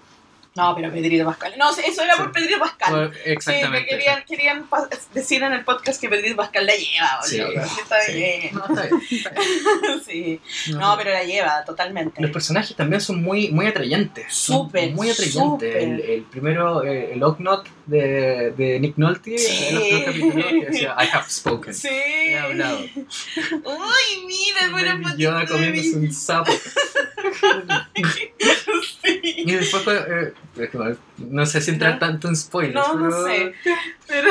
[0.56, 1.54] No, pero Pedrito Pascal.
[1.58, 2.30] No, eso era por.
[2.30, 2.92] Pedrito Pascal.
[3.10, 3.88] Por- Sí, me Exactamente.
[3.88, 4.66] querían, querían
[5.12, 7.64] decir en el podcast que Pedrito Pascal la lleva, Sí, boludo.
[7.66, 8.12] Sí, está sí.
[8.12, 8.50] bien.
[8.54, 10.00] No, está bien.
[10.06, 10.40] Sí.
[10.72, 12.20] No, pero la lleva totalmente.
[12.22, 14.32] Los personajes también son muy, muy atrayentes.
[14.32, 15.74] Súper, Muy atrayentes.
[15.76, 19.66] El, el primero, eh, el Ognot de, de Nick Nolte, Sí.
[19.68, 21.74] en los primeros capítulos, que decía I have spoken.
[21.74, 21.88] Sí.
[21.88, 22.78] He hablado.
[22.78, 26.52] Uy, mira, buena Yoda comiéndose un sapo.
[29.24, 29.44] Sí.
[29.46, 31.98] Y no- no sé si entrar No.
[31.98, 32.74] tanto en spoilers.
[32.74, 33.54] No, no pero- sé.
[34.06, 34.28] Pero,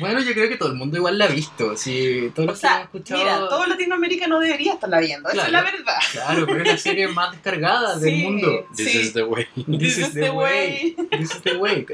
[0.00, 1.76] Bueno, yo creo que todo el mundo igual la ha visto.
[1.76, 3.20] Sí, todos o los que han sea, escuchado.
[3.22, 5.28] mira, todo Latinoamérica no debería estarla viendo.
[5.30, 5.76] Esa es la Claro.
[5.78, 5.94] verdad.
[6.10, 8.22] Claro, pero es la serie más descargada del Sí.
[8.24, 8.66] mundo.
[8.76, 8.98] This Sí.
[8.98, 9.46] is the way.
[9.78, 10.96] This, is the way.
[11.12, 11.86] This is the way.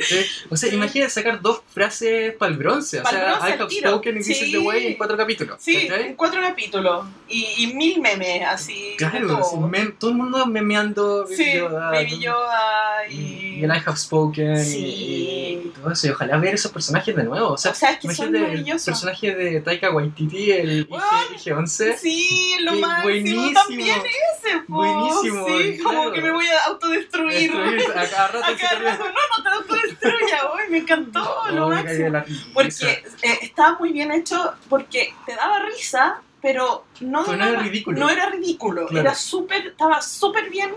[0.48, 3.00] O sea, imagínate sacar dos frases para el bronce.
[3.00, 3.90] O sea, bronce I have tiro.
[3.90, 4.66] spoken and this is the Sí.
[4.66, 5.58] way en cuatro capítulos.
[5.60, 7.06] Sí, en cuatro capítulos.
[7.28, 8.94] Y, y mil memes, así.
[8.96, 9.40] Claro, todo.
[9.40, 13.60] así, mem- todo el mundo memeando Baby Sí, Yoda, Baby Yoda y, y...
[13.60, 14.64] y el I have spoken.
[14.64, 15.60] Sí.
[15.64, 17.50] Y, todo eso, y ojalá ver esos personajes de nuevo.
[17.52, 18.84] O sea, O sea, es que son imagínate el maravillosos.
[18.86, 21.04] personaje de Taika Waititi, el Weón,
[21.36, 23.52] IG, 11 Sí, lo buenísimo.
[23.52, 24.74] también ese, po.
[24.76, 27.50] Buenísimo, Sí, como que me voy a autodestruir.
[27.52, 32.22] a cada rato A cada rato, no, no te autodestruya, hoy me encantó, lo máximo.
[32.52, 37.60] Porque eh, estaba muy bien hecho porque te daba risa, pero no, Pero no era
[37.60, 37.98] ridículo.
[37.98, 38.86] no era ridículo.
[38.86, 39.00] Claro.
[39.08, 40.70] Era súper, estaba súper bien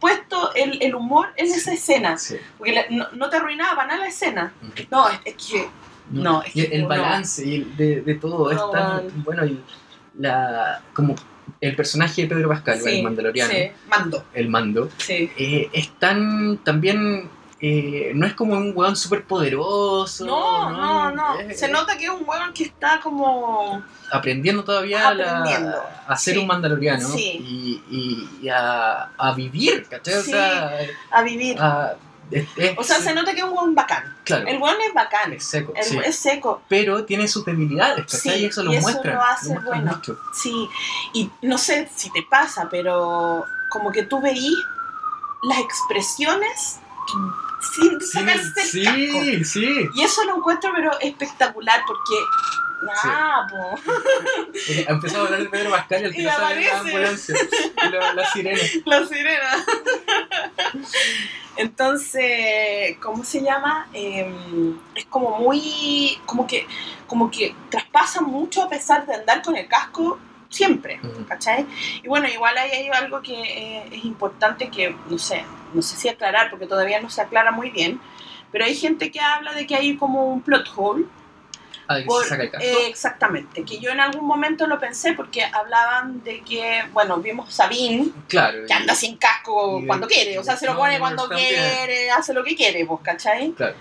[0.00, 2.16] puesto el, el humor en esa escena.
[2.16, 2.36] Sí.
[2.56, 4.54] Porque la- no, no te arruinaba nada la escena.
[4.90, 5.68] No, es, es que
[6.10, 9.60] No, es que el balance y el de, de todo es tan bueno y
[10.18, 11.14] la como
[11.60, 14.24] el personaje de Pedro Pascal, sí, el mandaloriano, sí, mando.
[14.32, 15.30] el mando, Sí.
[15.36, 17.28] eh, es tan también
[17.64, 20.26] eh, no es como un weón súper poderoso.
[20.26, 21.38] No, no, no.
[21.38, 23.82] Es- Se nota que es un hueón que está como.
[24.10, 26.40] aprendiendo todavía la- Aprendiendo, a ser sí.
[26.40, 27.22] un mandaloriano Sí.
[27.40, 30.14] y, y- y a, a vivir, ¿cachai?
[30.14, 30.32] O Sí.
[30.32, 30.76] sea,
[31.12, 31.56] a vivir.
[31.60, 31.94] a-
[32.32, 34.16] es- es- o sea, se nota que es un hueón bacán.
[34.24, 35.32] claro, El hueón es bacán.
[35.32, 35.98] es seco, El- sí.
[36.04, 36.62] Es seco.
[36.68, 38.38] pero tiene sus debilidades, ¿cachai?
[38.38, 39.14] Sí, y eso lo y eso muestra.
[39.14, 39.92] lo hace bueno.
[39.94, 40.18] mucho.
[40.34, 40.68] Sí.
[41.14, 44.52] Y no sé si te pasa, pero como que tú veís
[45.44, 46.80] las expresiones
[47.74, 49.20] sin sacarse el Sí, casco.
[49.22, 49.88] sí, sí.
[49.94, 52.14] Y eso lo encuentro, pero espectacular, porque.
[53.04, 53.78] Ah, po.
[54.68, 57.34] Eh, Empezó a hablar de Pedro Pascal y el Y tiro sale de la ambulancia.
[57.86, 58.60] Y la, la sirena.
[58.86, 59.64] La sirena.
[61.56, 63.86] Entonces, ¿cómo se llama?
[63.92, 64.32] Eh,
[64.94, 66.18] es como muy.
[66.26, 66.66] como que.
[67.06, 70.18] como que traspasa mucho a pesar de andar con el casco
[70.52, 71.00] siempre.
[71.28, 71.66] ¿Cachai?
[72.02, 75.96] Y bueno, igual ahí hay algo que eh, es importante que, no sé, no sé
[75.96, 78.00] si aclarar, porque todavía no se aclara muy bien,
[78.52, 81.06] pero hay gente que habla de que hay como un plot hole.
[81.88, 86.22] Ah, por- se saca eh, exactamente, que yo en algún momento lo pensé porque hablaban
[86.22, 88.66] de que, bueno, vimos Sabine, claro.
[88.68, 92.10] que anda sin casco y- cuando quiere, o sea, se lo pone no, cuando quiere,
[92.12, 93.50] hace lo que quiere, pues, ¿cachai?
[93.52, 93.74] Claro.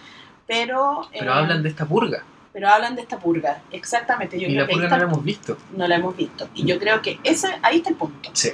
[0.47, 2.23] Pero, Pero eh, hablan de esta purga.
[2.53, 5.23] Pero hablan de esta purga, exactamente, yo Y creo la que purga no la hemos
[5.23, 5.57] visto.
[5.75, 6.49] no la hemos visto.
[6.53, 8.29] Y yo creo que ese, ahí está el punto.
[8.33, 8.49] Sí.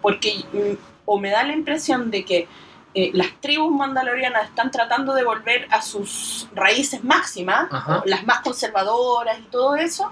[0.00, 2.48] Porque mm, o me da la impresión de que
[2.94, 8.02] eh, las tribus mandalorianas están tratando de volver a sus raíces máximas, Ajá.
[8.06, 10.10] las más conservadoras y todo eso,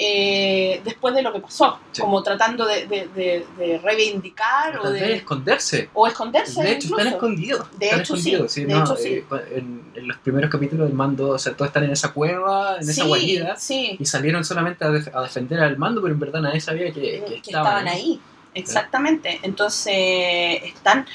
[0.00, 1.78] eh, después de lo que pasó.
[1.90, 2.00] Sí.
[2.00, 5.90] Como tratando de, de- de- de reivindicar o, de, esconderse.
[5.92, 6.62] o esconderse.
[6.62, 6.98] De hecho, incluso.
[6.98, 7.78] están escondidos.
[7.78, 8.20] De están hecho, sí.
[8.34, 8.64] escondidos, sí.
[8.64, 9.08] De no, hecho, sí.
[9.08, 9.24] eh,
[9.56, 12.88] en, en los primeros capítulos del mando, o sea, todos están en esa cueva, en
[12.88, 13.56] esa guarida.
[13.98, 17.00] Y salieron solamente a, def- a defender al mando, pero en verdad nadie sabía que,
[17.00, 18.20] que que estaban, estaban ahí.
[18.54, 19.40] Exactamente.
[19.42, 19.94] Entonces
[20.62, 21.06] están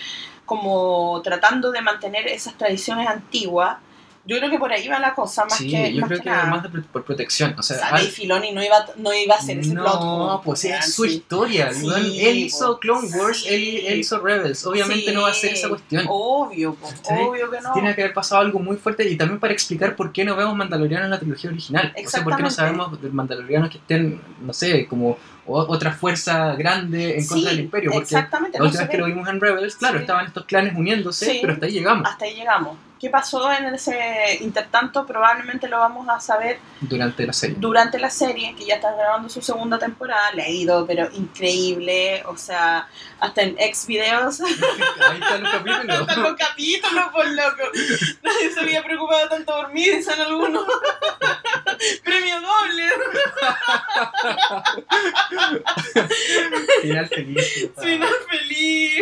[0.45, 3.77] como tratando de mantener esas tradiciones antiguas.
[4.25, 6.23] Yo creo que por ahí va la cosa, más Sí, que, yo más creo que
[6.23, 6.43] que nada.
[6.43, 7.55] además de por protección.
[7.59, 9.99] O sea, O sea, al- Dave Filoni no iba, no iba a hacer ese plot.
[9.99, 11.73] No, pues es su historia.
[11.73, 11.88] Sí,
[12.25, 14.65] él hizo po, Clone Wars, él, él hizo Rebels.
[14.65, 16.05] Obviamente no va a hacer esa cuestión.
[16.07, 17.21] Obvio, po, ¿Cachai?
[17.23, 17.73] obvio que no.
[17.73, 20.55] Tiene que haber pasado algo muy fuerte y también para explicar por qué no vemos
[20.55, 21.93] Mandalorianos en la trilogía original.
[22.05, 26.55] O sea, por qué no sabemos de Mandalorianos que estén, no sé, como otra fuerza
[26.55, 27.91] grande en contra del Imperio.
[27.91, 31.39] Porque Exactamente, la última vez que lo vimos en Rebels, claro, estaban estos clanes uniéndose,
[31.41, 32.77] pero hasta ahí llegamos Hasta ahí llegamos.
[32.99, 35.06] ¿Qué pasó en ese intertanto?
[35.06, 37.58] Probablemente lo vamos a saber durante la serie.
[37.60, 42.23] durante la serie, que ya está grabando su segunda temporada, le ha ido, pero increíble,
[42.27, 42.88] o sea,
[43.19, 45.99] hasta en ex videos, ahí están los capítulos.
[46.01, 47.63] están los capítulos, por loco,
[48.21, 50.65] nadie se había preocupado tanto por mí, dicen algunos,
[52.06, 52.89] premio doble,
[56.82, 57.69] Final feliz.
[57.82, 59.01] final feliz,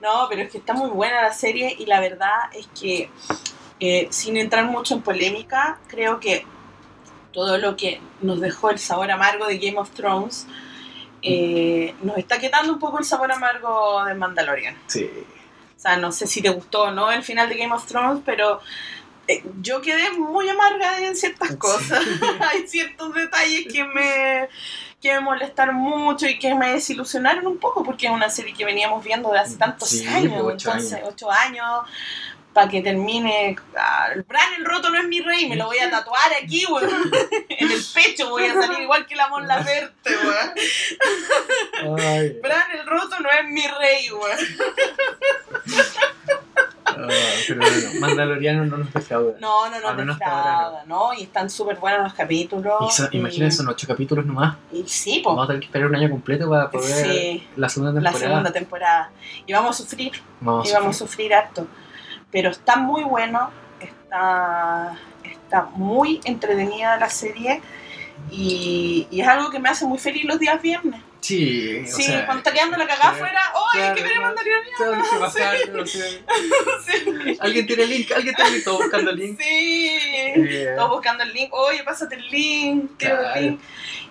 [0.00, 3.10] no, pero es que está muy buena la serie y la verdad es que,
[3.80, 6.44] eh, sin entrar mucho en polémica, creo que
[7.32, 10.46] todo lo que nos dejó el sabor amargo de Game of Thrones
[11.22, 14.76] eh, nos está quitando un poco el sabor amargo de Mandalorian.
[14.86, 15.08] Sí.
[15.76, 18.22] O sea, no sé si te gustó o no el final de Game of Thrones,
[18.24, 18.60] pero
[19.28, 21.56] eh, yo quedé muy amarga en ciertas Sí.
[21.56, 22.02] cosas.
[22.52, 24.48] Hay ciertos detalles que me,
[25.00, 28.64] que me molestaron mucho y que me desilusionaron un poco, porque es una serie que
[28.64, 30.40] veníamos viendo de hace tantos Sí, años.
[30.42, 31.08] ocho entonces, años.
[31.12, 31.80] ocho años.
[32.58, 33.56] Para que termine.
[33.76, 36.90] ah, Bran el roto no es mi rey, me lo voy a tatuar aquí, weón.
[37.48, 40.10] en el pecho voy a salir igual que la Mon Laferte,
[41.84, 41.96] weón.
[42.42, 44.38] Bran el roto no es mi rey, weón.
[46.86, 47.06] ah,
[47.46, 49.34] pero bueno, Mandaloriano no nos defrauda.
[49.40, 51.14] No, no, no, defrauda, ¿no?
[51.14, 52.74] Y están súper buenos los capítulos.
[52.88, 54.56] Y so- y- Imagínense, son ocho capítulos nomás.
[54.72, 57.46] Y sí, po, Vamos a tener que esperar un año completo para poder Sí.
[57.56, 58.28] la segunda la temporada.
[58.30, 59.10] segunda temporada.
[59.46, 61.66] Y vamos a sufrir, Vamos y a vamos a sufrir harto.
[62.30, 67.62] Pero está muy bueno, está, está muy entretenida la serie
[68.30, 71.00] y, y es algo que me hace muy feliz los días viernes.
[71.20, 73.40] Sí, o Sí, sea, cuando está quedando la cagada claro, afuera,
[73.74, 74.18] ¡ay, hay que ver el
[74.76, 75.52] claro, sea,
[76.86, 77.36] Sí.
[77.40, 79.40] Alguien tiene el link, alguien tiene el link, todo buscando el link.
[79.40, 79.90] Sí.
[80.76, 81.52] Todos buscando el link.
[81.52, 82.92] Oye, pásate el link.
[82.98, 83.40] quiero el Claro.
[83.40, 83.60] link.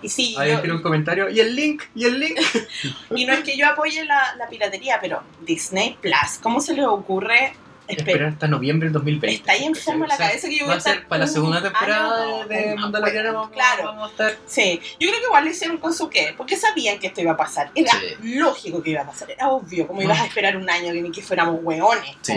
[0.02, 2.38] Y sí, Alguien tiene un comentario, y el link, y el link.
[3.16, 6.84] y no es que yo apoye la, la piratería, pero Disney Plus, ¿cómo se les
[6.84, 7.54] ocurre
[7.88, 8.28] esperar?
[8.28, 9.36] Hasta noviembre del 2020.
[9.36, 12.46] Está ahí enfermo la cabeza que yo voy a estar para la un segunda temporada
[12.46, 13.32] de no, Mandaloriano.
[13.32, 13.84] Vamos, claro.
[13.84, 14.36] vamos a estar.
[14.46, 17.32] Sí, yo creo que igual lo hicieron con su qué, porque sabían que esto iba
[17.32, 17.70] a pasar.
[17.74, 19.86] Era lógico que iba a pasar, era obvio.
[19.86, 22.16] Como ibas a esperar un año que ni que fuéramos hueones.
[22.22, 22.34] Sí.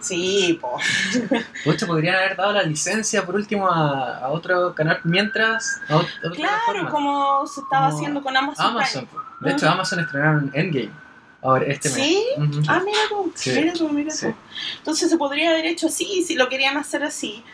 [0.00, 0.78] Sí, po.
[1.64, 5.80] Hecho, podrían haber dado la licencia por último a, otro canal mientras.
[6.34, 8.66] Claro, como se estaba haciendo con Amazon.
[8.66, 9.08] Amazon.
[9.40, 11.05] De hecho, Amazon estrenaron Endgame.
[11.42, 11.96] Ahora, este mes.
[11.98, 12.24] ¿Sí?
[12.68, 13.50] Ah, mira tú, Sí.
[13.52, 14.26] mira tú, mira Sí.
[14.26, 14.34] tú.
[14.78, 17.44] Entonces se podría haber hecho así, si lo querían hacer así.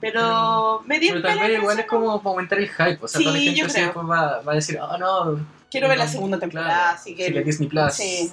[0.00, 2.98] Pero me dio Pero tal vez igual es como para aumentar el hype.
[3.02, 4.06] O sea, toda la gente yo creo.
[4.06, 5.59] va, va a decir, oh no.
[5.70, 7.92] Quiero ver la segunda temporada, así que sí, que Disney Plus.
[7.94, 8.32] Sí.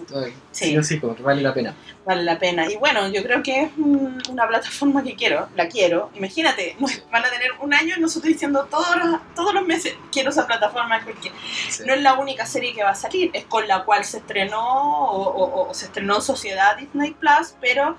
[0.52, 0.84] Sí.
[0.84, 1.76] Sí que vale la pena.
[2.04, 2.69] vale la pena.
[2.71, 6.10] Y bueno, yo creo que es un- una plataforma que quiero, la quiero.
[6.15, 6.76] Imagínate,
[7.12, 10.47] van a tener un año y nosotros diciendo todos los, todos los meses, quiero esa
[10.47, 11.32] plataforma porque
[11.69, 11.84] Sí.
[11.86, 14.60] no es la única serie que va a salir, es con la cual se estrenó
[14.62, 17.95] o, o- o se estrenó en Sociedad Disney Plus, pero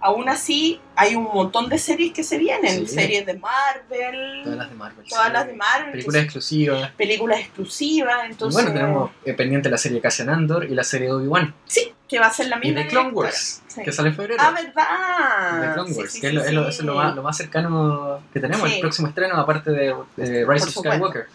[0.00, 2.94] aún así hay un montón de series que se vienen, Sí.
[2.94, 5.06] series de Marvel, Todas las de Marvel.
[5.08, 5.32] todas sí.
[5.32, 6.90] las de Marvel, Películas exclusivas.
[6.92, 11.08] películas exclusivas, Y entonces bueno, tenemos eh, pendiente la serie Cassian Andor y la serie
[11.08, 11.54] de Obi-Wan.
[11.66, 13.10] sí, que va a ser la Y misma de Clone.
[13.10, 13.82] Wars, Sí.
[13.82, 14.42] que sale en febrero.
[14.42, 15.68] Ah, ¿verdad?
[15.68, 16.68] de Clone Wars, que es, lo, es lo- sí.
[16.70, 20.46] eso es lo más, lo más cercano que tenemos, el próximo estreno, aparte de, de
[20.46, 20.90] Rise of supuesto.
[20.96, 21.26] Skywalker.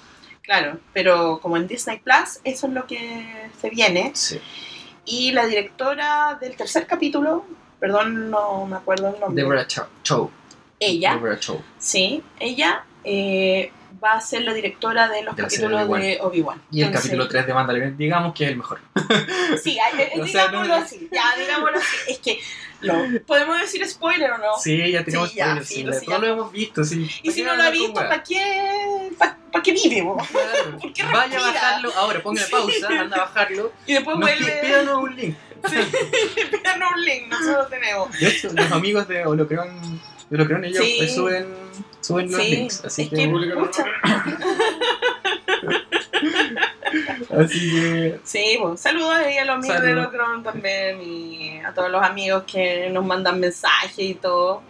[0.42, 4.12] Claro, pero como en Disney Plus, eso es lo que se viene.
[4.14, 4.40] Sí.
[5.06, 7.46] Y la directora del tercer capítulo,
[7.84, 9.42] perdón, no me acuerdo el nombre.
[9.44, 10.32] Deborah Chow.
[10.80, 11.62] Ella, Deborah Chow.
[11.78, 16.62] sí, ella eh, va a ser la directora de los De capítulos de de Obi-Wan.
[16.72, 18.80] Y el Entonces, capítulo 3 de Mandalorian, digamos que es el mejor.
[19.62, 21.96] Sí, eh, O sea, digámoslo no- así, ya, digámoslo así.
[22.08, 22.40] Es que,
[22.80, 24.56] lo, ¿podemos decir spoiler o no?
[24.62, 26.18] Sí, ya tenemos Sí, ya, spoilers, sí, sí, ya.
[26.20, 26.84] lo hemos visto.
[26.86, 27.10] Sí.
[27.22, 30.02] Y si no lo ha visto, ¿para qué, pa, pa' qué vive?
[30.32, 30.78] Claro.
[30.82, 32.52] ¿Por qué Vaya a bajarlo ahora, ponga Sí.
[32.52, 33.74] pausa, anda a bajarlo.
[33.86, 34.52] Y después Nos vuelve.
[34.64, 35.36] pídanos un link.
[35.70, 35.78] Sí,
[36.52, 38.20] pídanos un link, nosotros tenemos.
[38.20, 39.70] De hecho, los amigos de Holocron,
[40.30, 40.96] de Holocron ellos Sí.
[40.98, 41.46] pues, suben,
[42.02, 42.84] suben los Sí, links.
[42.86, 43.24] Así es que, que,
[47.38, 50.14] así que Sí, pues, saludos ahí a los amigos de Saludos.
[50.14, 54.62] Locron también y a todos los amigos que nos mandan mensajes y todo.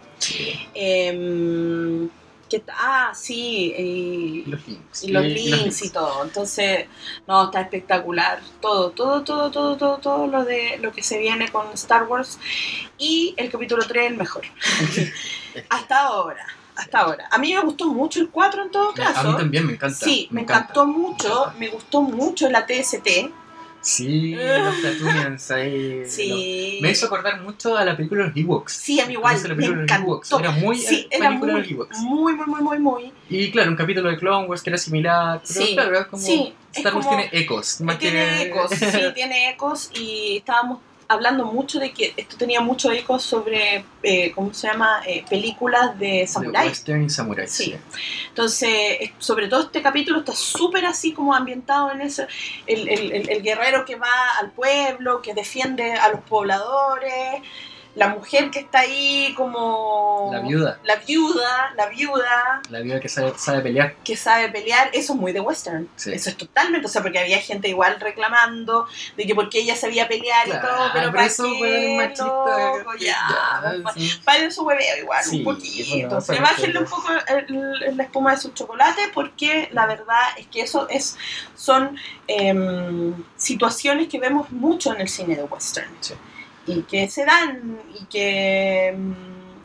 [0.74, 2.23] Em, ¿qué
[2.60, 5.04] ta- ah, sí, y, los links.
[5.04, 6.22] y los Y- links y todo.
[6.24, 6.86] Entonces,
[7.26, 8.40] no, está espectacular.
[8.60, 12.38] Todo, todo, todo, todo, todo, todo lo de lo que se viene con Star Wars.
[12.98, 14.42] Y el capítulo 3 el mejor.
[15.68, 17.28] hasta ahora, hasta ahora.
[17.30, 19.30] A mí me gustó mucho el 4 en todo A caso.
[19.32, 19.96] mí también me encanta.
[19.96, 20.62] Sí, me, encanta.
[20.64, 21.58] encantó mucho, Me encanta.
[21.58, 23.30] me gustó mucho la TST.
[23.84, 26.02] Sí, los Tatooians ahí.
[26.06, 26.76] Sí.
[26.78, 28.72] lo- Me hizo acordar mucho a la película de los Ewoks.
[28.72, 30.38] Sí, a mí igual, ¿Conoces la me película de los encantó.
[30.40, 31.98] Era muy Sí, la era película muy, de los Ewoks.
[31.98, 33.12] muy, muy, muy, muy, muy.
[33.28, 35.40] Y claro, un capítulo de Clone Wars que era similar.
[35.46, 36.22] Pero Sí, claro, es como.
[36.22, 37.80] sí, Star Wars tiene ecos.
[37.82, 38.42] Más tiene que...
[38.44, 43.84] ecos, sí, tiene ecos y estábamos hablando mucho de que esto tenía mucho ecos sobre,
[44.02, 45.02] eh, ¿cómo se llama?
[45.06, 46.70] Eh, películas de samuráis.
[46.70, 47.10] Western y.
[47.10, 47.64] Sí.
[47.64, 47.76] Sí.
[48.28, 52.24] Entonces, sobre todo este capítulo está súper así como ambientado en eso.
[52.66, 54.08] El, el- el- el guerrero que va
[54.40, 57.42] al pueblo, que defiende a los pobladores,
[57.94, 60.30] la mujer que está ahí como...
[60.32, 60.78] La viuda.
[60.82, 63.94] La viuda, la viuda La viuda que sabe, sabe pelear.
[64.02, 65.88] que sabe pelear, eso es muy de western.
[65.96, 66.12] Sí.
[66.12, 70.08] Eso es totalmente, o sea, porque había gente igual reclamando de que porque ella sabía
[70.08, 73.16] pelear y todo, pero pero para eso, qué, machista, loco, ya,
[73.84, 74.20] ya, sí.
[74.24, 76.18] paren su hueveo igual, Sí, un poquito.
[76.40, 80.62] bájenle un poco el- el- la espuma de su chocolate porque la verdad es que
[80.62, 81.16] eso es
[81.54, 85.90] son em, situaciones que vemos mucho en el cine de western.
[86.00, 86.14] Sí.
[86.66, 88.88] Y que se dan y que...
[88.88, 89.14] em,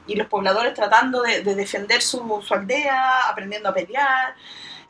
[0.07, 4.35] y los pobladores tratando de, de defender su, su aldea, aprendiendo a pelear.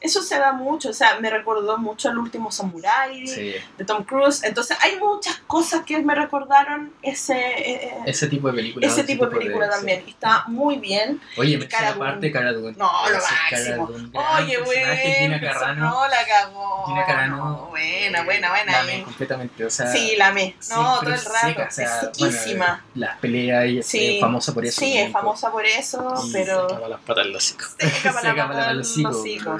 [0.01, 3.53] Eso se da mucho, o sea, me recordó mucho al último Samurai Sí.
[3.77, 4.43] de Tom Cruise.
[4.43, 8.87] Entonces, hay muchas cosas que me recordaron ese, eh, eh, Ese tipo de película.
[8.87, 9.71] ese tipo de película sí.
[9.75, 10.03] también.
[10.07, 11.19] Está muy bien.
[11.37, 12.31] Oye, me Cara aparte.
[12.31, 12.75] Cara Dune.
[12.77, 13.87] No, lo máximo.
[13.87, 14.09] Cara Dune,
[14.43, 15.89] Oye, güey, Carrano.
[15.89, 16.85] no la cagó.
[16.87, 17.37] Gina Carano.
[17.37, 18.71] No, buena, buena, buena.
[18.71, 19.65] La amé completamente.
[19.65, 20.55] O sea, sí, la amé.
[20.69, 21.37] No, todo el rato.
[21.41, 22.65] seca, o sea, es sequísima.
[22.65, 24.15] bueno, las peleas y Sí.
[24.15, 24.79] es famosa por eso.
[24.79, 26.67] sí, es famosa por eso, pero.
[26.69, 27.65] Se acaba las patas los hocico.
[27.77, 29.57] Seca para Seca la para pata el del hocico, hocico.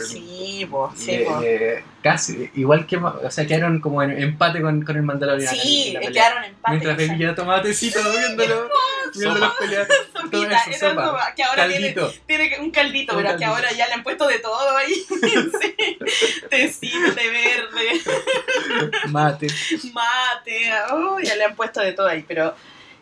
[0.95, 5.53] Sí, eh, casi, igual que, o sea, quedaron como en empate con, con el Mandalorian.
[5.53, 6.71] Sí, en eh, quedaron empate.
[6.71, 8.69] Mientras o sea, bebía tomatecito viéndolo.
[9.15, 9.87] Viendo las peleas.
[10.13, 11.05] todo Sopita, eso, era sopa.
[11.07, 12.13] sopa, que ahora tiene, Caldito.
[12.27, 14.93] tiene un caldito, Un pero que ahora ya le han puesto de todo ahí.
[15.09, 15.97] sí.
[16.49, 19.47] Tecito, té verde, Mate.
[19.93, 22.53] mate, oh, ya le han puesto de todo ahí, pero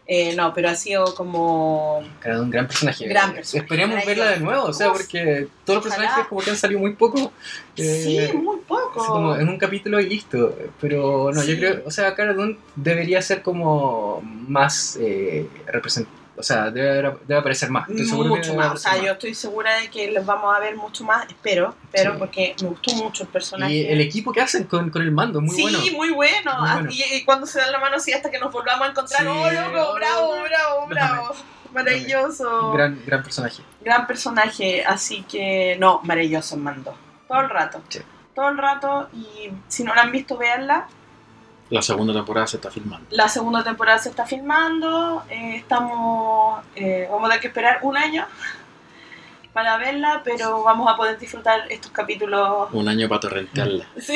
[0.07, 2.01] eh, no, pero ha sido como...
[2.21, 3.07] Claro, un gran personaje.
[3.07, 5.97] Gran personaje, Esperemos verla de nuevo, o sea, porque todos los ojalá.
[6.03, 7.31] personajes como que han salido muy poco.
[7.75, 8.01] eh,
[8.31, 9.05] sí, muy así poco.
[9.05, 10.57] como en un capítulo y listo.
[10.79, 11.51] Pero no, Sí.
[11.51, 16.07] yo creo, o sea, Cara Dune debería ser como más eh, represent-
[16.39, 17.89] O sea, debe, haber- debe aparecer más.
[17.89, 20.55] Estoy seguro que mucho debe más, o sea, yo estoy segura de que los vamos
[20.55, 22.17] a ver mucho más, espero, pero Sí.
[22.19, 23.73] porque me gustó mucho el personaje.
[23.73, 25.79] Y el equipo que hacen con, con el mando, muy sí, bueno.
[25.79, 26.59] muy bueno.
[26.59, 26.89] Muy bueno.
[26.91, 29.21] Y, y cuando se dan la mano así hasta que nos volvamos a encontrar.
[29.21, 29.27] Sí.
[29.27, 29.95] ¡Oh, loco!
[29.95, 31.35] ¡Bravo, bravo, bravo!
[31.73, 32.71] Maravilloso.
[32.73, 33.63] Gran, Gran, gran personaje.
[34.07, 36.95] personaje, así que no, maravilloso mando.
[37.27, 37.81] Todo el rato.
[37.89, 37.99] Sí.
[38.35, 39.09] Todo el rato.
[39.13, 40.87] Y si no la han visto, véanla.
[41.69, 43.05] La segunda temporada se está filmando.
[43.11, 45.23] La segunda temporada se está filmando.
[45.29, 46.63] eh, estamos.
[46.75, 48.25] eh, vamos a tener que esperar un año
[49.53, 52.69] para verla, pero vamos a poder disfrutar estos capítulos.
[52.71, 53.85] Un año para torrentearla.
[53.99, 54.15] Sí.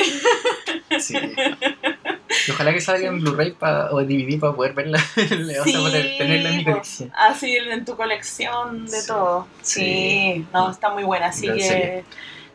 [1.00, 1.16] Sí.
[1.16, 3.56] Y ojalá que salga en Blu-ray
[3.90, 4.98] o DVD para poder verla.
[5.16, 7.10] o sea, Sí, para tenerla en mi colección.
[7.16, 9.46] Así en tu colección de Sí, todo.
[9.62, 10.46] Sí, sí.
[10.52, 11.64] no, está muy buena, así Gran que.
[11.64, 12.04] serie.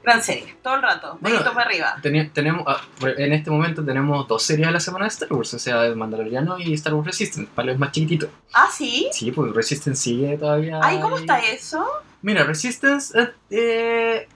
[0.08, 1.96] Gran serie, todo el rato, Bueno, para arriba.
[2.34, 2.80] Tenemos, ah,
[3.18, 6.58] en este momento tenemos dos series a la semana de Star Wars, o sea, Mandaloriano
[6.60, 8.30] y Star Wars Resistance, para los más chiquititos.
[8.54, 9.10] Ah, sí.
[9.12, 10.80] Sí, pues Resistance sigue todavía.
[10.82, 11.86] Ay, ¿cómo está eso?
[12.22, 14.28] Mira, Resistance eh, eh,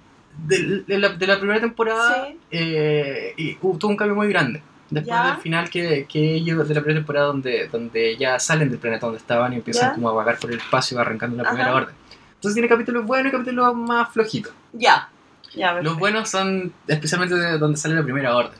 [0.45, 2.37] de, de la, de la primera temporada Sí.
[2.51, 4.61] eh, y hubo- tuvo un cambio muy grande.
[4.89, 5.27] Después Ya.
[5.31, 9.05] del final que, que ellos de la primera temporada donde, donde ya salen del planeta
[9.05, 9.95] donde estaban y empiezan Ya.
[9.95, 11.51] como a vagar por el espacio arrancando la Ajá.
[11.53, 11.95] primera orden.
[12.35, 14.51] Entonces tiene capítulos buenos y capítulos más flojitos.
[14.73, 15.07] Ya.
[15.55, 18.59] Ya, Los buenos son especialmente de donde sale la primera orden.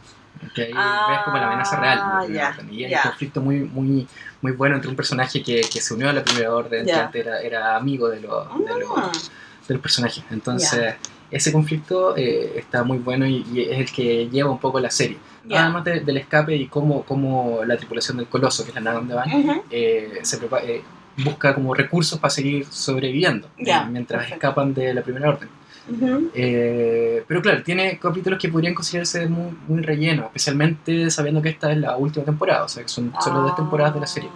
[0.55, 2.27] Que ahí Ah, ves como la amenaza real.
[2.27, 2.73] de la orden.
[2.73, 2.97] Y hay ya.
[3.03, 4.07] un conflicto muy, muy,
[4.41, 7.05] muy bueno entre un personaje que, que se unió a la primera orden, que Ya.
[7.05, 9.31] antes era, era amigo de los, de los,
[9.67, 10.23] del personaje.
[10.31, 10.95] Entonces,
[11.29, 14.89] ese conflicto eh, está muy bueno y, y es el que lleva un poco la
[14.89, 15.17] serie.
[15.49, 18.97] Además de- del escape y cómo, cómo la tripulación del Coloso, que es la nave
[18.97, 19.63] donde van, Ujú.
[19.71, 20.83] eh, se prepa- eh,
[21.17, 24.35] busca como recursos para seguir sobreviviendo eh, mientras perfecto.
[24.35, 25.49] escapan de la primera orden.
[25.91, 26.31] Ujú.
[26.33, 31.71] Eh, pero claro, tiene capítulos que podrían considerarse muy, muy rellenos, especialmente sabiendo que esta
[31.71, 34.29] es la última temporada, o sea que son solo dos temporadas de la serie.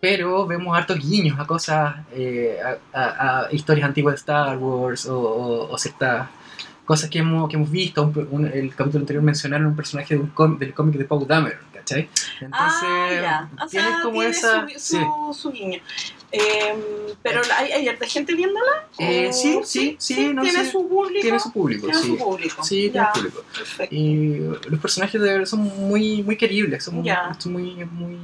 [0.00, 2.58] Pero vemos hartos guiños a cosas, eh,
[2.92, 6.26] a, a- a historias antiguas de Star Wars o, o- o ciertas
[6.86, 8.04] cosas que hemos, que hemos visto.
[8.04, 11.26] Un- un- el capítulo anterior mencionaron un personaje de un com- del cómic de Poe
[11.26, 12.08] Dameron, ¿cachai?
[12.40, 12.50] Entonces,
[12.88, 13.50] ah, ya.
[13.62, 14.66] O sea, como tiene esa.
[14.68, 14.96] su, sí.
[14.96, 15.80] su, su guiño.
[16.32, 16.78] Em,
[17.22, 18.86] pero hay, hay harta gente viéndola.
[18.98, 20.70] Eh, ¿O sí, sí, sí, no tiene sé.
[20.70, 21.20] su público.
[21.22, 22.06] Tiene su público, Tiene sí.
[22.08, 22.62] su público.
[22.64, 23.44] Sí, tiene Ya, público.
[23.52, 23.94] Perfecto.
[23.94, 27.36] Y los personajes de verdad son muy, muy queribles, son, Ya.
[27.46, 28.16] muy, muy,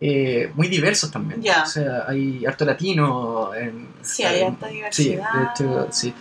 [0.00, 1.40] eh, muy diversos también.
[1.40, 1.62] Ya.
[1.62, 3.54] O sea, hay harto latino.
[3.54, 5.32] En, Sí, hay harta Sí, diversidad.
[5.32, 6.14] de hecho, sí.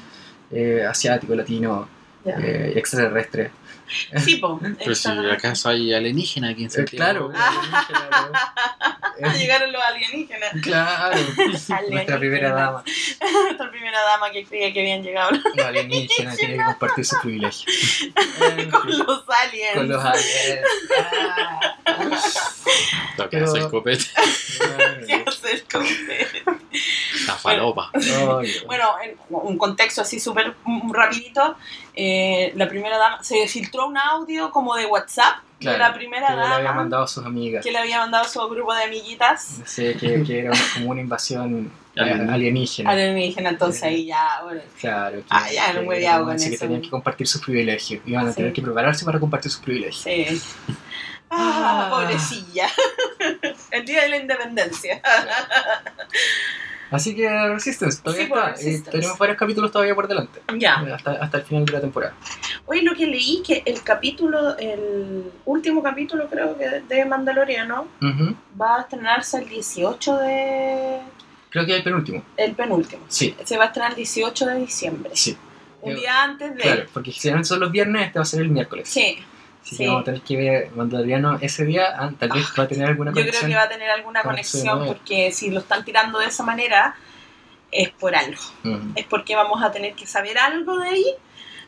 [0.51, 1.87] Eh, asiático, latino,
[2.25, 3.51] eh, extraterrestre.
[4.23, 4.59] Sí, po.
[4.77, 7.31] Pero si acaso hay alienígena aquí en Santiago.
[7.31, 8.53] claro, Ah,
[9.21, 10.49] Eh, Llegaron los alienígenas.
[10.63, 11.17] claro.
[11.49, 12.19] Nuestra Alienígenas.
[12.19, 12.83] primera dama.
[13.43, 17.65] Nuestra primera dama que creía que habían llegado Los alienígenas tiene que compartir sus privilegios.
[18.57, 19.73] En con los aliens.
[19.75, 20.61] con los aliens.
[23.17, 24.05] Toca Pero- hacer copete.
[25.07, 26.27] ¿Qué hacer con él?
[27.29, 27.91] La falopa.
[28.67, 31.55] Bueno, en un contexto así súper mm, rapidito,
[31.93, 36.27] eh, la primera dama, se filtró un audio como de WhatsApp claro, de la primera
[36.27, 37.63] que le había dama mandado a sus amigas.
[37.63, 41.01] que le había mandado a su grupo de amiguitas Sí, que, que era como una
[41.01, 42.91] invasión Alienígena.
[42.91, 43.49] alienígena.
[43.49, 46.65] entonces ahí ya, bueno, Claro, que, Ah, ya, no que, con así que eso.
[46.65, 48.01] tenían que compartir sus privilegios.
[48.05, 48.37] Iban a Sí.
[48.37, 50.01] tener que prepararse para compartir sus privilegios.
[50.03, 50.41] sí.
[51.31, 51.89] Ah, Ah.
[51.91, 52.67] pobrecilla.
[53.69, 54.99] El día de la independencia.
[56.91, 58.49] Así que Resistance, todavía Sí, pues, está.
[58.61, 58.91] Eh, Resistance.
[58.91, 60.41] tenemos varios capítulos todavía por delante.
[60.57, 60.83] Ya.
[60.87, 62.13] eh, Hasta, hasta el final de la temporada.
[62.65, 68.35] Hoy lo que leí que el capítulo, el último capítulo creo que de Mandaloriano Ujú.
[68.59, 70.99] va a estrenarse el 18 de...
[71.51, 72.23] Creo que hay penúltimo.
[72.37, 73.03] el penúltimo.
[73.07, 75.11] Sí, Se va a estrenar el 18 de diciembre.
[75.13, 75.37] sí.
[75.81, 76.61] Un Eh, día antes de...
[76.61, 78.89] Claro, porque si no son los viernes, este va a ser el miércoles.
[78.89, 79.17] Sí,
[79.69, 79.83] Así sí.
[79.83, 81.93] que vamos a tener que ver Mandaloriano ese día.
[81.95, 83.49] Ah, tal vez va a tener alguna yo creo conexión.
[83.51, 86.95] que va a tener alguna Conexión, conexión porque si lo están tirando de esa manera
[87.71, 88.41] es por algo.
[88.65, 88.79] Ujú.
[88.95, 91.05] Es porque vamos a tener que saber algo de ahí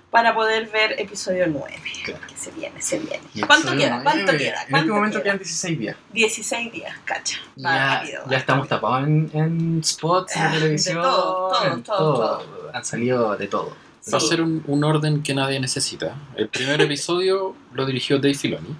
[0.10, 1.74] para poder ver episodio 9.
[2.04, 2.26] Claro.
[2.28, 3.22] Que se viene, se viene.
[3.48, 4.02] ¿Cuánto queda?
[4.04, 4.50] ¿Cuánto queda?
[4.50, 5.24] En este ¿Cuánto momento queda?
[5.24, 5.96] quedan 16 días.
[6.12, 7.38] 16 días, cacha.
[7.64, 11.02] Va Ya, rápido, ya estamos tapados en, en spots, Ah, en de televisión.
[11.02, 13.74] todo, todo, en todo, Han salido de todo.
[14.14, 16.16] Va a ser un, un orden que nadie necesita.
[16.36, 18.76] El primer episodio lo dirigió Dave Filoni.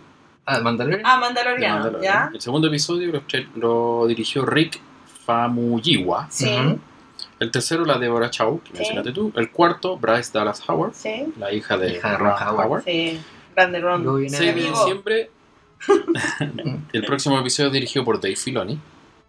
[0.46, 1.02] Ah, Mandalorian.
[1.06, 2.02] Ah, Mandalorian.
[2.02, 2.32] ¿ya?
[2.34, 3.24] El segundo episodio lo,
[3.56, 4.80] lo dirigió Rick
[5.26, 6.28] Famuyiwa.
[6.32, 6.50] Sí.
[7.40, 8.78] El tercero, la Deborah Chow, que Sí.
[8.78, 9.32] mencionaste tú.
[9.36, 12.66] El cuarto, Bryce Dallas Howard, sí, la hija de Hija de Ron Ron Howard.
[12.68, 12.84] Howard.
[12.86, 13.20] sí.
[13.56, 14.04] Grande Ron.
[14.04, 15.32] Luego viene 6 de diciembre.
[16.94, 18.80] el próximo episodio dirigido por Dave Filoni.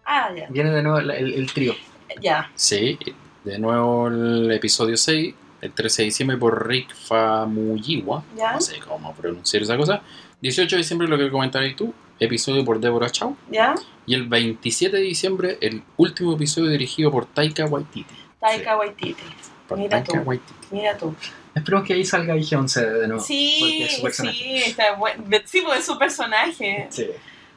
[0.05, 0.47] Ah, ya.
[0.49, 1.73] Viene de nuevo la- el, el trío.
[2.21, 2.51] Ya.
[2.55, 2.97] Sí,
[3.43, 5.33] de nuevo el episodio 6,
[5.63, 8.23] el 13 de diciembre por Rick Famuyiwa.
[8.35, 8.53] Ya.
[8.53, 10.01] No sé cómo pronunciar esa cosa.
[10.41, 13.37] 18 de diciembre, lo que comentabas tú, episodio por Deborah Chow.
[13.49, 13.75] Ya.
[14.05, 18.13] Y el 27 de diciembre, el último episodio dirigido por Taika Waititi.
[18.41, 19.23] Taika Waititi.
[19.67, 20.27] Por Mira Taika tú.
[20.29, 20.53] Waititi.
[20.71, 21.15] Mira tú.
[21.55, 23.23] Esperemos que ahí salga IG 11 de nuevo.
[23.23, 24.37] Sí, porque es su personaje.
[24.37, 25.23] sí, está bueno.
[25.45, 26.87] Sí, pues es su personaje.
[26.89, 27.07] Sí.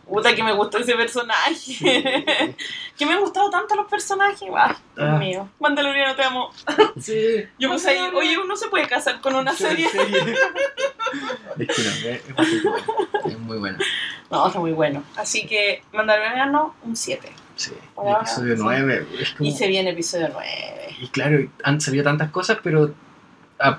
[0.08, 1.74] Puta que me gustó ese personaje.
[2.96, 4.48] que me han gustado tanto los personajes.
[4.56, 5.18] Ah, Dios Ah.
[5.18, 5.48] mío.
[5.58, 6.50] Mandaloriano, te amo.
[7.00, 7.44] Sí.
[7.58, 9.88] Yo puse ahí, oye, uno se puede casar con una serie.
[11.58, 12.86] Es que no, es, es bastante bueno.
[13.26, 13.78] Es muy bueno.
[14.30, 15.02] No, está muy bueno.
[15.16, 17.32] Así que Mandaloriano, un 7.
[17.56, 17.72] Sí.
[17.96, 18.62] Ahora, episodio sí.
[18.62, 19.06] 9.
[19.20, 19.48] Es como...
[19.48, 20.50] Y se viene episodio 9.
[21.00, 22.92] Y claro, han salido tantas cosas, pero
[23.58, 23.78] ah,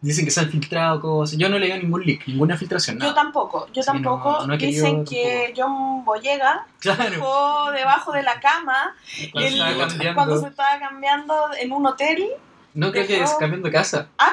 [0.00, 1.36] dicen que se han filtrado cosas.
[1.38, 2.96] Yo no he leído ningún leak, ninguna filtración.
[2.96, 3.14] Yo Nada.
[3.14, 4.32] tampoco, yo Sí, tampoco.
[4.40, 7.04] no- no Dicen que John Boyega Claro.
[7.10, 8.94] dejó debajo de la cama
[9.32, 10.14] Cuando el- estaba cambiando.
[10.14, 12.28] cuando se estaba cambiando en un hotel.
[12.72, 14.08] No creo que dejó- es cambiando de casa.
[14.16, 14.32] Ah,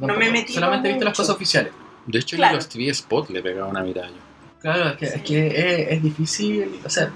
[0.00, 1.06] las mucho.
[1.06, 1.72] cosas oficiales.
[2.06, 2.52] De hecho, Claro.
[2.52, 4.14] en los TV Spot le pegaba una mirada yo.
[4.60, 6.80] Claro, es que, es, que es, es difícil.
[6.84, 7.12] O sea,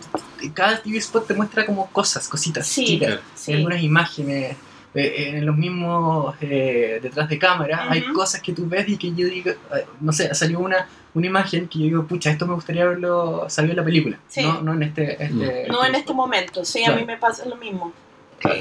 [0.55, 3.19] cada TV spot te muestra como cosas, cositas Sí, chicas.
[3.35, 3.53] sí.
[3.55, 4.57] Algunas imágenes.
[4.95, 9.13] eh, en los mismos eh, detrás de cámara hay cosas que tú ves y que
[9.15, 12.55] yo digo, eh, no sé, salió una, una imagen que yo digo, pucha, esto me
[12.55, 14.43] gustaría verlo salió en la película, Sí.
[14.43, 17.55] no, no en este, este No en este momento, sí, a mí me pasa lo
[17.57, 17.93] mismo.
[18.41, 18.59] Claro.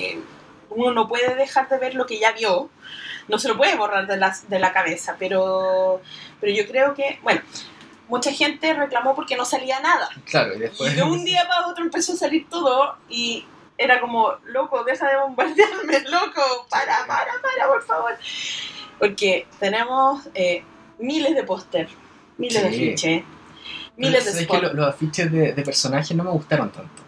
[0.80, 2.70] Uno no puede dejar de ver lo que ya vio,
[3.28, 6.02] no se lo puede borrar de la, de la cabeza, pero,
[6.40, 7.42] pero yo creo que, bueno,
[8.08, 10.10] mucha gente reclamó porque no salía nada.
[10.26, 13.46] Claro, y después Y de un día para otro empezó a salir todo y
[13.78, 18.18] era como, loco, deja de bombardearme, loco, para, para, para, por favor.
[18.98, 20.64] Porque tenemos eh,
[21.00, 21.88] miles de póster,
[22.38, 22.76] miles de Sí.
[22.90, 23.24] afiches,
[23.98, 24.60] miles de ¿Sabes spots.
[24.62, 27.04] que lo- los afiches de, de personajes no me gustaron tanto.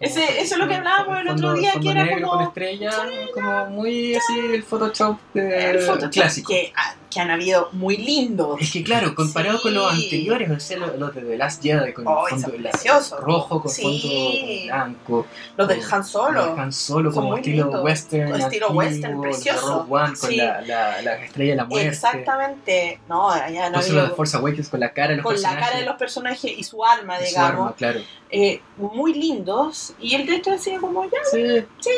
[0.00, 2.90] Ese- eso es lo que hablábamos el otro día, que era negro como- con estrella,
[3.34, 6.52] como muy así el Photoshop de- el Photoshop clásico.
[6.52, 6.72] Que,
[7.10, 8.60] que han habido muy lindos.
[8.60, 9.62] Es que claro, comparado Sí.
[9.64, 13.18] con los anteriores, o sea, los, de The Last Jedi con Oh, fondo la- preciosos.
[13.20, 13.82] rojo, con Sí.
[13.82, 15.26] fondo blanco,
[15.56, 16.46] Los de con- Han Solo.
[16.46, 17.82] los Han Solo como estilo lindos.
[17.82, 19.68] western, Estilo antiguo, western, precioso.
[19.88, 20.36] Rogue One con Sí.
[20.36, 23.00] la, la, la estrella de la muerte, Exactamente.
[23.08, 25.40] No, ya no había- los de Force Awakens con la cara de los con la
[25.40, 27.50] personajes, cara de los personajes y su alma, y su digamos.
[27.66, 28.00] arma, claro.
[28.30, 29.94] Eh, muy lindos.
[30.00, 31.90] Y el de este decía como ya, Sí, Sí,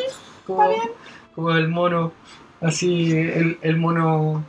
[0.46, 0.92] como, está bien.
[1.34, 2.12] como el mono,
[2.60, 4.44] así, el, el mono,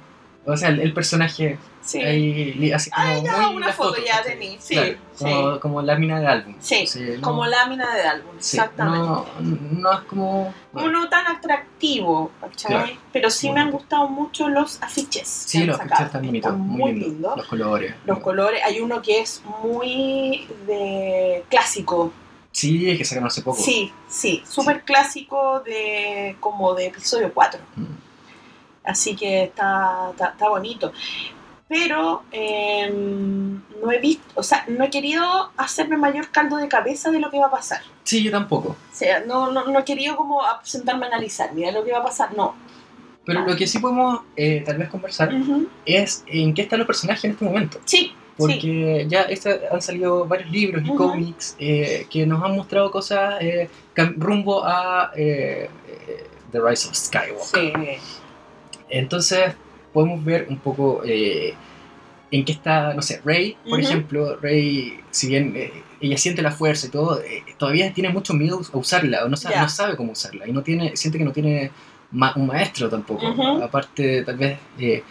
[0.46, 2.00] o sea, el, el personaje sí.
[2.02, 5.24] ahí, así como Ah, ya, muy una la foto ya de mí, sí, Claro, sí.
[5.26, 6.56] como, como lámina de álbum.
[6.60, 6.86] Sí,
[7.18, 9.00] no- como lámina de álbum, exactamente.
[9.08, 9.26] No,
[9.72, 10.54] no es como...
[10.74, 12.32] Como no tan atractivo.
[12.66, 12.92] Claro.
[13.12, 15.28] Pero sí me han gustado mucho los afiches.
[15.28, 17.10] Sí, los afiches están bonitos, muy, lindos.
[17.12, 17.38] lindos.
[17.38, 17.96] Los colores.
[18.06, 22.14] Los colores, hay uno que es muy de clásico.
[22.54, 23.62] Sí, es que sacaron hace poco.
[23.62, 27.62] Sí, sí, súper clásico de como de episodio 4.
[27.78, 27.84] Mm.
[28.84, 30.92] Así que está, está, está bonito.
[31.74, 35.24] Pero eh, no he visto, o sea, no he querido
[35.56, 37.80] hacerme mayor caldo de cabeza de lo que va a pasar.
[38.04, 38.70] Sí, yo tampoco.
[38.72, 42.00] O sea, no, no, no he querido como sentarme a analizar, mira lo que va
[42.00, 42.56] a pasar, no.
[43.24, 45.32] Pero lo que sí podemos eh, tal vez conversar
[45.86, 47.80] es en qué están los personajes en este momento.
[47.86, 50.98] Sí, Porque ya este- han salido varios libros y Ujú.
[50.98, 53.70] cómics eh, que nos han mostrado cosas eh,
[54.18, 55.70] rumbo a eh,
[56.52, 57.74] The Rise of Skywalker.
[57.80, 57.98] sí.
[58.90, 59.54] Entonces
[59.94, 61.54] podemos ver un poco eh,
[62.32, 63.88] en qué está, no sé, Rey, por Ujú.
[63.88, 64.36] ejemplo.
[64.38, 68.62] Rey, si bien eh, ella siente la fuerza y todo, eh, todavía tiene mucho miedo
[68.74, 69.62] a usarla, o no sabe, Ya.
[69.64, 71.72] no sabe cómo usarla, y no tiene, siente que no tiene
[72.12, 73.30] ma- un maestro tampoco.
[73.30, 73.62] Ujú.
[73.64, 75.04] Aparte, tal vez eh,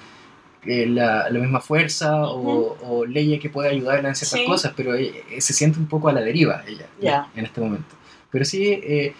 [0.64, 2.76] eh, la, la misma fuerza Ujú.
[2.82, 4.46] o, o Leia que puede ayudarla en ciertas Sí.
[4.46, 7.28] cosas, pero eh, se siente un poco a la deriva ella Ya.
[7.36, 7.94] en este momento.
[8.30, 9.14] Pero sí, eh,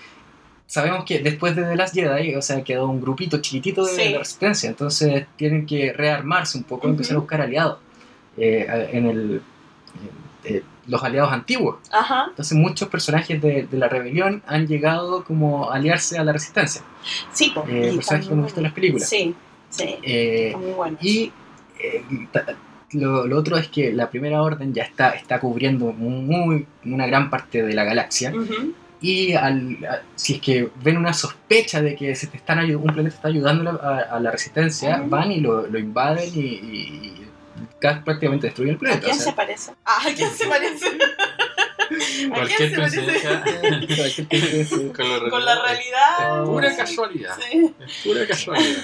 [0.71, 4.13] sabemos que después de The Last Jedi, o sea, quedó un grupito chiquitito de, Sí.
[4.13, 6.95] de resistencia, entonces tienen que rearmarse un poco y Ujú.
[6.95, 7.79] empezar a buscar aliados
[8.37, 9.43] eh, en el,
[10.45, 11.77] eh, los aliados antiguos.
[11.91, 12.27] Ajá.
[12.31, 16.83] Entonces muchos personajes de, de la rebelión han llegado como a aliarse a la resistencia,
[17.33, 17.65] Sí, po.
[17.69, 19.09] eh, personajes que hemos visto en las películas.
[19.09, 19.35] Sí,
[19.71, 19.97] sí.
[20.05, 20.99] Eh, muy bueno.
[21.03, 21.33] y
[21.81, 22.05] eh,
[22.93, 27.29] lo, lo otro es que la primera orden ya está, está cubriendo muy, una gran
[27.29, 28.33] parte de la galaxia.
[29.03, 32.93] Y al, a- si es que ven una sospecha de que se te están un
[32.93, 37.27] planeta está ayudando a, a la resistencia, van y lo, lo invaden y, y- y
[37.81, 39.01] ca- prácticamente destruyen el ¿A planeta.
[39.07, 39.73] quién o sea, se parece?
[39.85, 40.87] Ah, ¿a quién se parece?
[42.33, 43.01] ¿A quién se parece?
[44.93, 46.45] con la Con la realidad.
[46.45, 47.37] Pura casualidad.
[47.51, 47.75] Sí.
[48.05, 48.83] Pura casualidad.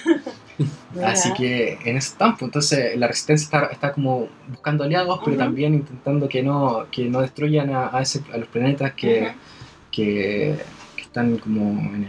[1.04, 5.74] Así que en ese campo, entonces la resistencia está, está como buscando aliados, pero también
[5.74, 9.34] intentando que no, que no destruyan a, a ese- a los planetas que.
[9.96, 10.56] Que,
[10.94, 11.62] que están como
[11.94, 12.04] en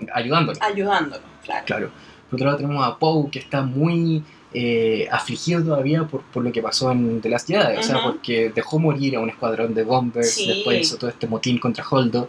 [0.00, 0.08] el...
[0.12, 0.60] ayudándolos.
[0.62, 1.64] Ayudándolo, claro.
[1.66, 1.90] Claro.
[2.28, 4.22] Por otro lado tenemos a Poe, que está muy
[4.54, 7.76] eh, afligido todavía por, por lo que pasó en The Last Jedi.
[7.76, 10.46] O sea, porque dejó morir a un escuadrón de bombers, Sí.
[10.48, 12.28] después hizo todo este motín contra Holdo,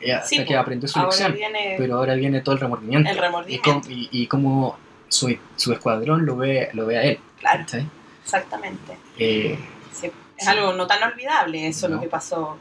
[0.00, 0.60] eh, hasta Sí, que po.
[0.60, 1.34] aprendió su lección.
[1.34, 3.10] viene Pero ahora viene todo el remordimiento.
[3.10, 3.70] el Y, remordimiento.
[3.70, 4.78] cómo- y, y cómo
[5.08, 7.18] su, su escuadrón lo ve, lo ve a él.
[7.40, 7.86] Claro, ¿cachai?
[8.24, 8.96] exactamente.
[9.18, 9.58] Eh,
[9.92, 10.06] Sí.
[10.38, 10.48] Es Sí.
[10.48, 11.96] algo no tan olvidable eso No.
[11.96, 12.56] lo que pasó.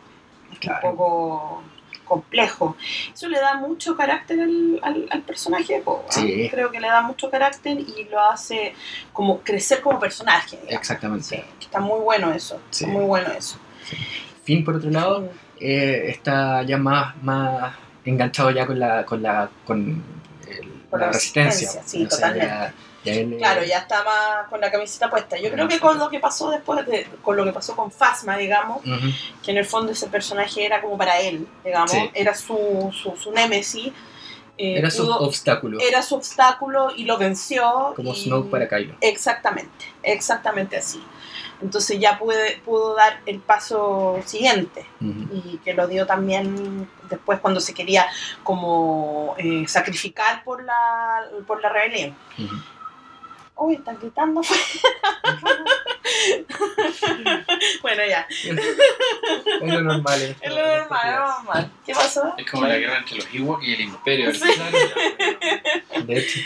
[0.60, 0.89] Claro.
[0.89, 1.64] un poco
[2.05, 2.76] complejo.
[3.14, 5.82] Eso le da mucho carácter al, al, al personaje.
[5.86, 5.91] ¿ah?
[6.10, 6.47] Sí.
[6.49, 8.74] Creo que le da mucho carácter y lo hace
[9.14, 10.57] como crecer como personaje.
[10.57, 10.74] digamos.
[10.82, 11.24] exactamente.
[11.26, 12.60] Sí, está muy bueno eso.
[12.72, 12.86] Sí.
[12.86, 13.57] Está muy bueno eso.
[14.43, 15.30] Finn, por otro lado,
[15.60, 20.03] eh, está ya más, más enganchado ya con la, con la, con
[20.47, 21.68] el- Con la la resistencia.
[21.68, 22.47] resistencia, sí, O sea, totalmente.
[22.47, 22.74] ya-
[23.04, 25.38] Claro, ya está más con la camiseta puesta.
[25.38, 28.36] Yo creo que con lo que pasó después, de, con lo que pasó con Fasma,
[28.38, 28.82] digamos,
[29.43, 32.10] que en el fondo ese personaje era como para él, digamos, Sí.
[32.14, 33.91] era su, su, su némesis.
[34.62, 37.93] eh, Era su pudo- obstáculo, era su obstáculo y lo venció.
[37.95, 38.95] como y- Snoke para Kylo.
[39.00, 41.02] Exactamente, exactamente así.
[41.62, 47.60] Entonces ya pude, pudo dar el paso siguiente y que lo dio también después cuando
[47.62, 48.06] se quería
[48.43, 52.16] como eh, sacrificar por la, por la rebelión.
[53.60, 54.41] Uy, están gritando.
[57.82, 58.26] bueno, ya.
[58.30, 58.55] Es
[59.62, 60.36] lo normal.
[60.41, 61.72] Es lo normal, es lo normal.
[61.86, 62.34] ¿Qué pasó?
[62.38, 64.34] Es como la guerra entre los Ewoks y el Imperio.
[64.34, 64.47] Sí.
[66.05, 66.39] De hecho,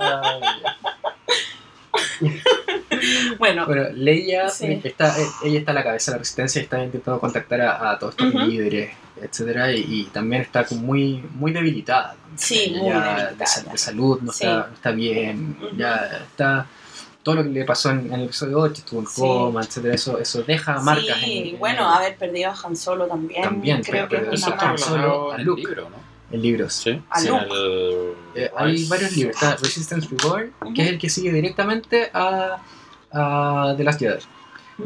[0.00, 0.40] ay,
[3.38, 4.80] Bueno, bueno, Leia Sí.
[4.82, 7.90] está, eh, ella está a la cabeza de la resistencia y está intentando contactar a,
[7.92, 12.16] a todos estos líderes, etcétera, y, y también está como muy, muy debilitada.
[12.36, 13.30] Sí, Ella muy debilitada,
[13.64, 14.44] De, de salud no, Sí.
[14.44, 15.94] está, no está bien, ya
[16.26, 16.66] está
[17.22, 19.20] todo lo que le pasó en, en el episodio 8, estuvo en Sí.
[19.20, 22.76] coma, etcétera, eso, eso deja marcas sí, en, en bueno, el- haber perdido a Han
[22.76, 24.84] Solo también, También, creo pero- que pero es Eso una está Han marca.
[24.86, 25.60] Solo, a Luke.
[25.62, 26.07] libro, ¿no?
[26.30, 26.72] En libros.
[26.74, 26.90] Sí.
[26.90, 27.02] El
[28.34, 32.58] Eh, hay varios libros, está Resistance Reborn, que es el que sigue directamente a,
[33.12, 34.20] a The Last Jedi.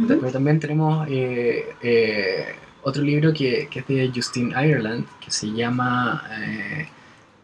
[0.08, 5.52] Pero también tenemos eh, eh, otro libro que, que es de Justine Ireland, que se
[5.52, 6.88] llama eh,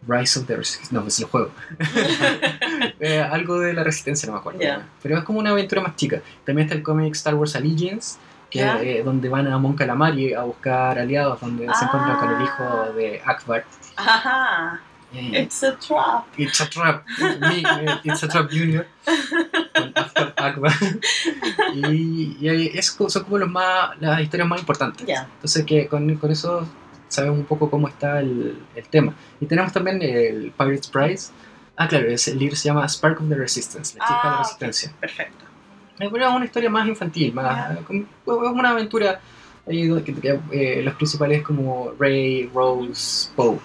[0.07, 0.93] Rise of the Resistance.
[0.93, 1.51] No, es el juego.
[3.01, 4.59] Eh, algo de la resistencia, no me acuerdo.
[5.01, 6.21] Pero es como una aventura más chica.
[6.45, 8.17] También está el cómic Star Wars Allegiance,
[8.49, 8.61] que
[8.99, 11.79] eh, donde van a Mon Calamari a buscar aliados, donde se Ah.
[11.83, 13.65] encuentran con el hijo de Akbar.
[13.95, 14.81] Ajá,
[15.11, 16.25] Eh, it's a trap.
[16.37, 17.63] It's a Trap, eh,
[18.03, 18.85] It's a Trap Junior,
[19.73, 20.71] con Akbar Akbar.
[21.73, 22.47] Y, y
[22.77, 25.07] es son como los más, las historias más importantes.
[25.07, 26.67] Entonces que con, con eso
[27.07, 29.13] sabemos un poco cómo está el, el tema.
[29.39, 31.31] Y tenemos también el Pirates Prize.
[31.75, 34.39] Ah, claro, ese libro se llama Spark of the Resistance, la chispa de la Ah,
[34.43, 34.93] resistencia.
[35.99, 36.17] Perfecto.
[36.17, 37.83] Es una una historia más infantil, más es
[38.25, 39.19] una aventura
[40.21, 43.59] que- eh, los principales como Rey, Rose, Poe.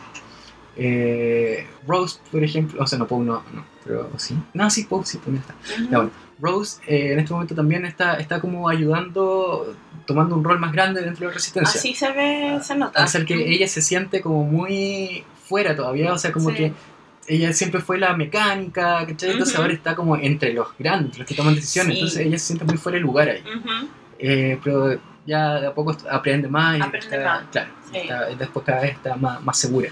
[0.77, 4.37] Eh, Rose, por ejemplo, o sea, no Poe no, no, pero sí.
[4.55, 5.55] No, sí, Poe sí también está.
[5.75, 5.91] Ujú.
[5.91, 6.11] Ya, bueno,
[6.41, 9.75] Rose eh, en este momento también está, está como ayudando,
[10.05, 11.79] tomando un rol más grande dentro de la resistencia.
[11.79, 13.07] Así se ve, se nota.
[13.07, 16.57] Ser que ella se siente como muy fuera todavía, o sea, como Sí.
[16.57, 16.73] que
[17.29, 19.31] ella siempre fue la mecánica, ¿cachai?
[19.31, 19.63] Entonces Ujú.
[19.63, 22.01] ahora está como entre los grandes, los que toman decisiones, Sí.
[22.01, 23.41] entonces ella se siente muy fuera de lugar ahí.
[23.43, 23.89] Ujú.
[24.19, 27.45] Eh, pero ya de a poco aprende más y Aprende está, más.
[27.51, 27.97] claro, Sí.
[27.99, 29.91] está- después cada vez está más, más segura.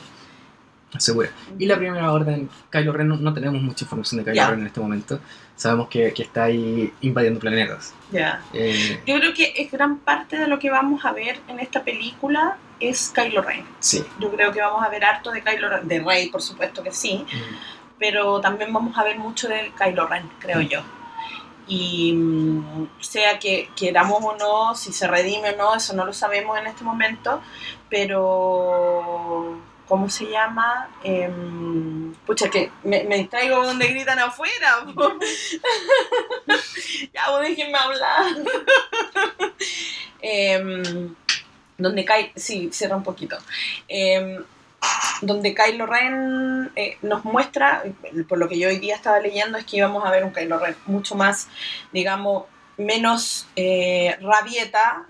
[0.93, 1.31] Más segura.
[1.59, 4.51] Y la primera orden, Kylo Ren, no, no tenemos mucha información de Kylo Ya.
[4.51, 5.21] Ren en este momento.
[5.57, 7.95] Sabemos que, que está ahí invadiendo planetas.
[8.11, 8.43] Ya.
[8.53, 11.83] Eh, Yo creo que es gran parte de lo que vamos a ver en esta
[11.83, 12.57] película
[12.89, 13.65] es Kylo Ren.
[13.81, 14.05] sí.
[14.19, 16.93] Yo creo que vamos a ver harto de Kylo Ren, de Rey, por supuesto que
[16.93, 17.25] sí,
[17.99, 20.69] pero también vamos a ver mucho de Kylo Ren, creo Mm.
[20.69, 20.81] yo.
[21.69, 26.13] y mm, sea que queramos o no, si se redime o no, eso no lo
[26.13, 27.41] sabemos en este momento,
[27.89, 30.89] pero ¿cómo se llama?
[31.05, 34.85] Em, pucha, que me, me distraigo donde gritan afuera.
[34.95, 35.13] po.
[37.15, 38.25] ya, vos déjenme hablar.
[40.25, 41.15] Em,
[41.83, 43.37] donde cae, sí, cierra un poquito.
[43.89, 44.43] Em,
[45.21, 47.85] donde Kylo Ren eh, nos muestra,
[48.29, 50.59] por lo que yo hoy día estaba leyendo, es que íbamos a ver un Kylo
[50.59, 51.49] Ren mucho más,
[51.93, 52.45] digamos,
[52.77, 55.07] menos eh, rabieta,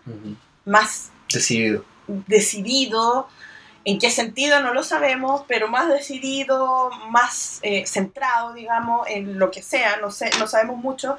[0.64, 1.84] más Decidido.
[2.06, 3.28] decidido.
[3.84, 4.60] ¿En qué sentido?
[4.62, 10.10] No lo sabemos, pero más decidido, más eh, centrado, digamos, en lo que sea, no
[10.12, 11.16] sé, no sabemos mucho,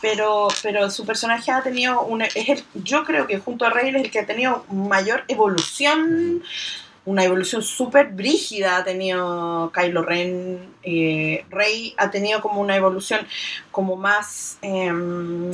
[0.00, 3.90] pero, pero su personaje ha tenido una, es el, yo creo que junto a Rey
[3.90, 6.42] es el que ha tenido mayor evolución,
[7.04, 13.26] una evolución súper brígida ha tenido Kylo Ren, eh, Rey ha tenido como una evolución
[13.70, 15.50] como más, em,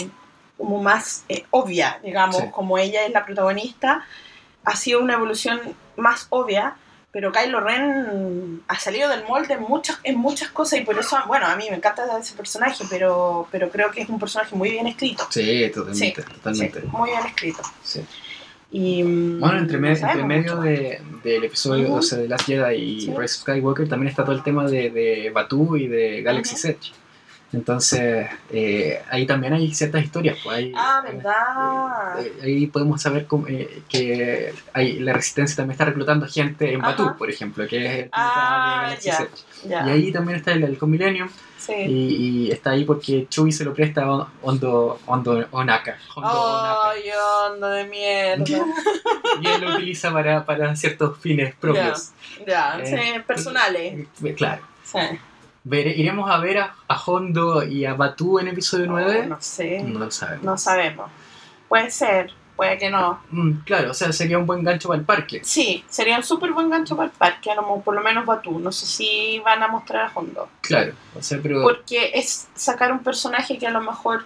[0.56, 2.44] como más eh, obvia, digamos, Sí.
[2.52, 4.04] como ella es la protagonista,
[4.64, 5.60] ha sido una evolución
[5.96, 6.76] más obvia,
[7.12, 11.16] pero Kylo Ren ha salido del molde en muchas, en muchas cosas y por eso,
[11.28, 14.70] bueno, a mí me encanta ese personaje, pero, pero creo que es un personaje muy
[14.70, 15.24] bien escrito.
[15.30, 16.80] Sí, totalmente, Sí, totalmente.
[16.80, 17.62] Sí, muy bien escrito.
[17.82, 18.04] Sí.
[18.72, 21.96] Y, Bueno, entre, me- no sabemos entre medio de, del episodio Ujú.
[21.98, 23.06] o sea, de Last Jedi y Sí.
[23.16, 26.92] Rise of Skywalker también está todo el tema de, de Batu y de Galaxy's Edge.
[27.54, 30.36] Entonces, eh, ahí también hay ciertas historias.
[30.42, 32.20] Pues, hay- Ah, ¿verdad?
[32.26, 36.84] eh, ahí podemos saber cómo, eh, que hay, la resistencia también está reclutando gente en
[36.84, 37.16] Ajá.
[37.16, 39.28] por ejemplo, que es el Ah, ya.
[39.66, 41.28] Ya, Y ahí también está el Halcón Millennium
[41.58, 41.72] sí.
[41.74, 42.16] y,
[42.48, 45.96] y está ahí porque Chewie se lo presta a Hondo, Hondo Onaka.
[46.14, 46.90] Hondo Onaka.
[46.90, 47.02] Ay,
[47.50, 48.44] onda de mierda.
[49.40, 52.12] Y él lo utiliza para, para ciertos fines propios.
[52.46, 54.06] Ya, Eh, sí, personales.
[54.22, 54.62] Eh, Claro.
[54.84, 54.98] Sí.
[55.64, 59.22] Vere- ¿Iremos a ver a, a Hondo y a Batu en episodio 9?
[59.24, 60.44] Oh, no sé, No lo sabemos.
[60.44, 61.10] no sabemos.
[61.68, 63.20] Puede ser, puede que no.
[63.30, 65.40] Mm, claro, o sea, sería un buen gancho para el parque.
[65.42, 68.26] Sí, sería un súper buen gancho para el parque, a lo mo- por lo menos
[68.26, 68.58] Batú.
[68.58, 70.48] No sé si van a mostrar a Hondo.
[70.60, 71.62] Claro, o sea, pero.
[71.62, 74.24] Porque es sacar un personaje que a lo mejor,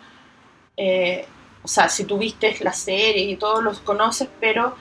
[0.77, 1.25] eh,
[1.63, 4.75] o sea, si tú viste la serie y todos los conoces, pero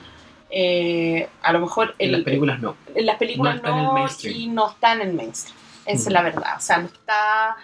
[0.49, 2.75] eh, a lo mejor en las películas no.
[2.95, 5.55] en las películas no en no, y no está en el mainstream.
[5.87, 6.07] Esa Mm.
[6.07, 6.53] es la verdad.
[6.57, 7.55] O sea, no está,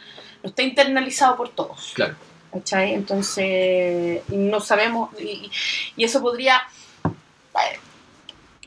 [0.41, 1.91] no está internalizado por todos.
[1.93, 2.15] Claro.
[2.51, 2.93] ¿cachai?
[2.93, 5.49] Entonces, no sabemos, y,
[5.97, 6.61] y eso podría,
[7.03, 7.79] eh,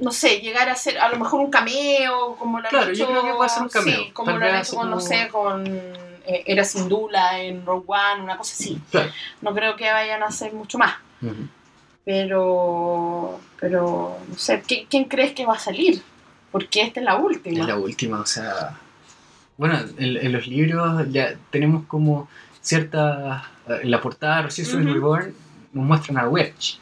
[0.00, 2.98] no sé, llegar a ser a lo mejor un cameo, como lo han Claro, hecho,
[3.04, 3.96] yo creo que puede ser un cameo.
[3.96, 7.84] sí, como Tal lo han hecho con, no sé, con eh, Era Sindula en Rogue
[7.86, 8.80] One, una cosa así.
[8.90, 9.12] Claro.
[9.42, 10.94] No creo que vayan a hacer mucho más,
[12.04, 16.02] pero, pero, no sé, ¿qué- ¿quién crees que va a salir?
[16.52, 17.61] Porque esta es la última.
[17.61, 18.78] Es la última, o sea.
[19.57, 22.28] Bueno, en, en los libros ya tenemos como
[22.61, 23.50] cierta.
[23.68, 24.94] En la portada de Resistance Ujú.
[24.94, 25.34] Reborn
[25.72, 26.78] nos muestran a Wedge.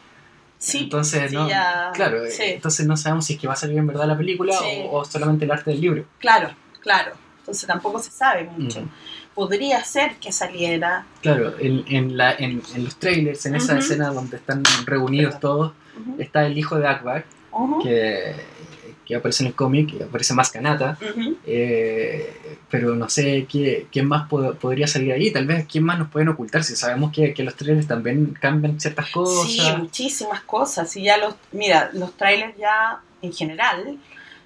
[0.58, 2.42] Sí, entonces, sí, no, ya- claro, sí.
[2.44, 4.54] entonces no sabemos si es que va a salir en verdad la película
[4.90, 6.04] o, o solamente el arte del libro.
[6.18, 6.50] Claro,
[6.80, 7.12] claro.
[7.40, 8.80] Entonces tampoco se sabe mucho.
[8.80, 8.88] Ujú.
[9.34, 11.04] Podría ser que saliera.
[11.22, 13.80] Claro, en, en, la, en, en los trailers, en esa Ujú.
[13.82, 17.24] escena donde están reunidos todos, Ujú, está el hijo de Akbar,
[17.82, 18.34] que,
[19.04, 21.36] que aparece en el cómic, que aparece más Kanata, ujú.
[21.46, 25.98] eh, pero no sé qué, quién más pod- podría salir ahí, tal vez quién más
[25.98, 29.50] nos pueden ocultar, si sabemos que, que los trailers también cambian ciertas cosas.
[29.50, 30.96] Sí, muchísimas cosas.
[30.96, 33.98] Y ya los, mira, los trailers ya en general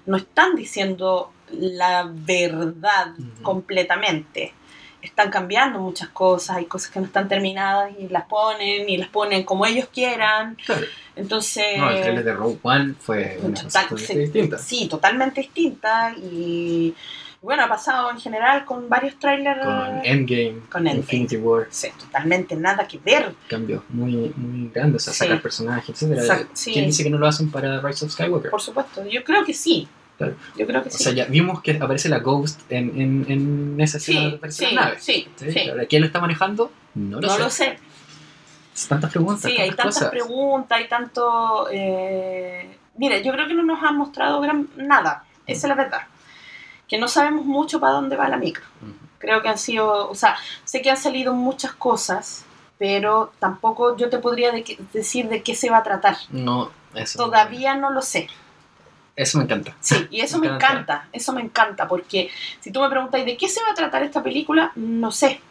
[0.05, 4.53] no están diciendo la verdad completamente.
[5.01, 9.07] Están cambiando muchas cosas, hay cosas que no están terminadas y las ponen y las
[9.09, 10.57] ponen como ellos quieran.
[10.65, 10.85] Claro.
[11.15, 14.57] Entonces, No, el trailer de Rogue One fue una Total- totalmente sí, distinta.
[14.57, 16.13] Sí, totalmente distinta.
[16.17, 16.93] Y
[17.41, 19.61] bueno, ha pasado en general con varios trailers.
[19.63, 20.97] Con Endgame, Con Endgame.
[20.99, 23.33] Infinity War, Sí, totalmente nada que ver.
[23.47, 25.19] cambios muy, muy grandes, o sea, Sí.
[25.19, 26.21] sacar personajes, etcétera.
[26.21, 26.73] Exacto, sí.
[26.73, 28.51] ¿Quién dice que no lo hacen para Rise of Skywalker?
[28.51, 29.87] Por supuesto, yo creo que sí.
[30.19, 30.35] Claro.
[30.55, 31.03] Yo creo que O sí.
[31.03, 34.65] sea, ya vimos que aparece la Ghost en, en, en esa escena sí, de aparece
[34.67, 34.97] sí, la nave.
[34.99, 35.69] sí, ¿sí?
[35.89, 36.71] ¿Quién lo está manejando?
[36.93, 37.39] No lo No sé.
[37.39, 37.79] lo sé.
[38.87, 39.49] Tantas preguntas.
[39.51, 40.09] Sí, hay tantas cosas.
[40.11, 41.67] preguntas, hay tanto...
[41.71, 42.77] Eh...
[42.97, 44.67] Mira, yo creo que no nos han mostrado gran...
[44.75, 45.23] nada.
[45.47, 46.01] Esa es la verdad.
[46.87, 48.65] Que no sabemos mucho para dónde va la micro.
[49.19, 50.09] Creo que han sido...
[50.09, 52.45] O sea, sé que han salido muchas cosas,
[52.77, 56.17] pero tampoco yo te podría de- decir de qué se va a tratar.
[56.29, 57.17] No, eso.
[57.23, 58.27] Todavía no lo sé.
[59.21, 59.75] Eso me encanta.
[59.81, 60.73] Sí, y eso Me me encanta.
[60.79, 62.29] encanta, eso me encanta, porque
[62.61, 65.41] si tú me preguntas de qué se va a tratar esta película, no sé.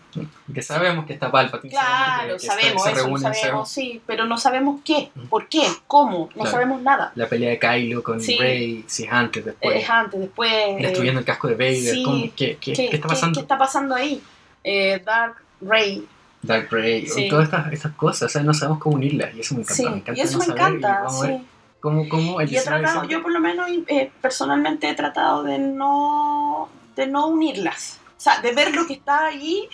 [0.55, 1.71] Que sabemos que está Palpatine.
[1.75, 5.66] Claro, que- que sabemos eso, reúnen, sabemos, sabemos sí, pero no sabemos qué, por qué,
[5.87, 6.51] cómo, no Claro.
[6.51, 7.12] sabemos nada.
[7.14, 8.39] La pelea de Kylo con Sí.
[8.39, 9.77] Rey, si es antes, después.
[9.83, 10.51] es antes, después...
[10.51, 11.77] eh, destruyendo el casco de Vader.
[11.95, 12.03] sí.
[12.03, 12.23] ¿cómo?
[12.35, 13.35] ¿Qué, qué, ¿qué, está pasando?
[13.39, 14.23] qué está pasando ahí?
[14.64, 16.07] Eh, Dark Rey,
[16.41, 17.29] Dark Ray, Sí.
[17.29, 19.75] todas estas, estas cosas, o sea, no sabemos cómo unirlas y eso me encanta.
[19.77, 21.47] Sí, me encanta y eso no me encanta, sí.
[21.81, 24.95] Cómo, cómo el Y he 19 de tratado, yo por lo menos eh, personalmente he
[24.95, 28.01] tratado de no, de no unirlas.
[28.16, 29.68] O sea, de ver lo que está ahí,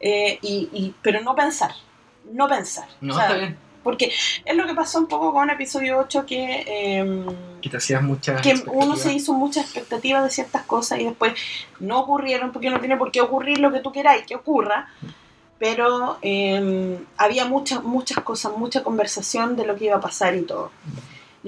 [0.00, 1.72] eh, y, y- pero no pensar.
[2.32, 2.86] No pensar.
[3.00, 4.12] No, O sea, está bien, Porque
[4.44, 6.64] es lo que pasó un poco con episodio 8 que...
[6.98, 7.24] em,
[7.62, 11.32] que te hacías muchas que uno se hizo muchas expectativas de ciertas cosas y después
[11.80, 14.88] no ocurrieron porque no tiene por qué ocurrir lo que tú queráis que ocurra,
[15.58, 20.42] pero eh, había muchas muchas cosas, mucha conversación de lo que iba a pasar y
[20.42, 20.70] todo.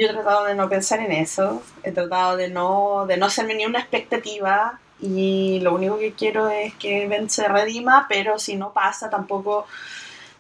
[0.01, 3.53] Yo he tratado de no pensar en eso, he tratado de no, de no hacerme
[3.55, 8.57] ni una expectativa y lo único que quiero es que Ben se redima, pero si
[8.57, 9.67] no pasa tampoco...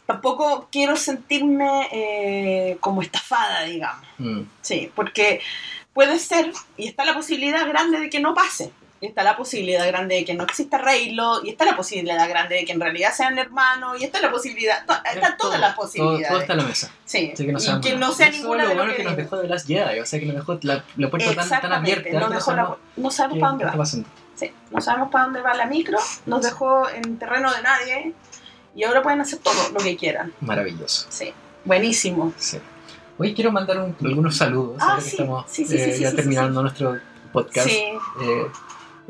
[0.06, 4.04] Tampoco quiero sentirme eh, como estafada, digamos.
[4.16, 5.40] Mm, Sí, porque
[5.92, 8.72] puede ser, y está la posibilidad grande de que no pase.
[9.01, 12.64] Está la posibilidad grande de que no exista Reylo, y está la posibilidad grande de
[12.66, 16.28] que en realidad sean hermanos, y está la posibilidad, to- están todas las posibilidades.
[16.28, 16.92] todo está en la mesa.
[17.07, 18.92] sí, Así que no y que no sea Eso es ninguna lo de lo bueno
[18.92, 21.26] que, que nos dejó de las Jedi, o sea que nos dejó la, la puerta
[21.28, 22.20] tan, tan Exactamente, abierta.
[22.20, 23.72] nos que dejó la- sabemos no sabemos para dónde va.
[23.72, 24.09] pasando.
[24.36, 28.12] Sí, no sabemos para dónde va la micro, nos dejó en terreno de nadie,
[28.74, 30.32] y ahora pueden hacer todo lo que quieran.
[30.42, 31.07] Maravilloso.
[31.09, 31.32] Sí,
[31.64, 32.34] buenísimo.
[32.36, 32.59] Sí.
[33.16, 34.76] Hoy quiero mandar un- algunos saludos.
[34.78, 36.98] Ah, ahora que sí, estamos sí, sí, eh, sí, sí, ya sí, terminando nuestro
[37.32, 37.66] podcast.
[37.68, 37.76] Sí,
[38.22, 38.46] eh,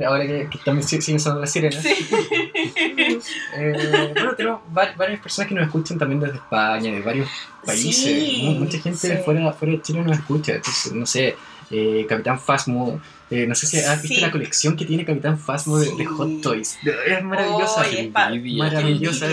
[0.05, 1.82] ahora que, que también si- siguen sonando las sirenas.
[1.82, 1.94] sí.
[3.57, 7.28] Eh, bueno, tenemos va- varias personas que nos escuchan también desde España, de varios
[7.64, 7.94] países.
[7.96, 9.22] Sí, Mucha gente sí.
[9.24, 10.53] fuera, fuera de Chile nos escucha.
[10.55, 11.36] Entonces, no sé,
[11.70, 13.01] eh, Capitán Fasmo.
[13.30, 14.20] eh, no sé si has visto Sí.
[14.22, 16.05] la colección que tiene Capitán Fasmo de.
[16.05, 16.78] Hot Toys.
[17.07, 17.80] Es maravillosa.
[17.82, 18.12] Oye, es.
[18.12, 19.28] Maravillosa.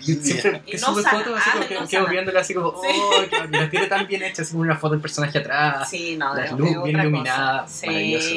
[0.00, 2.10] siempre Y que no sube sana, fotos así como ah, que no quedo sana.
[2.12, 2.88] viéndola así como, Sí.
[2.94, 5.90] oh, que las tiene tan bien hechas, así como una foto del personaje atrás.
[5.90, 7.86] Sí, no, Las de, luz de bien otra iluminada, cosa.
[7.86, 8.28] maravilloso.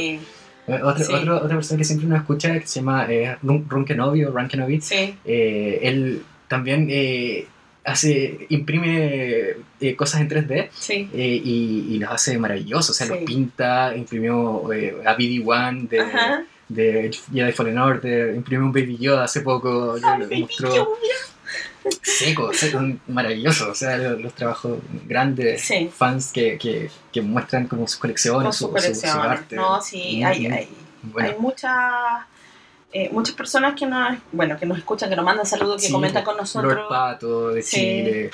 [0.68, 1.13] Eh, Otra, Sí.
[1.13, 4.47] otro- otra persona que siempre nos escucha, que se llama eh, Run, Kenobi o Run
[4.49, 5.15] Kenobi, sí.
[5.26, 7.47] eh, él también eh,
[7.86, 11.09] hace, imprime eh, cosas en 3D Sí.
[11.13, 14.63] eh, y, y los hace maravillosos, o sea, los pinta, imprimió
[15.05, 16.43] a BD-1 de, Ajá.
[16.68, 20.88] de Jedi Fallen Order, imprimió un Baby Yoda hace poco, Ay, lo mostró Yoda.
[22.02, 25.89] Seco, seco, maravilloso, o sea, los, los trabajos grandes, Sí.
[25.95, 29.56] fans que, que, que muestran como sus colecciones, Con su, su arte.
[29.56, 30.70] No, sí, Muy, hay, muy hay,
[31.04, 31.30] bueno.
[31.30, 31.74] hay muchas.
[32.93, 35.93] eh, muchas personas que nos, bueno, que nos escuchan, que nos mandan saludos, que Sí,
[35.93, 36.86] comentan con Lord nosotros.
[36.89, 37.76] Pato de Sí.
[37.76, 38.32] Chile,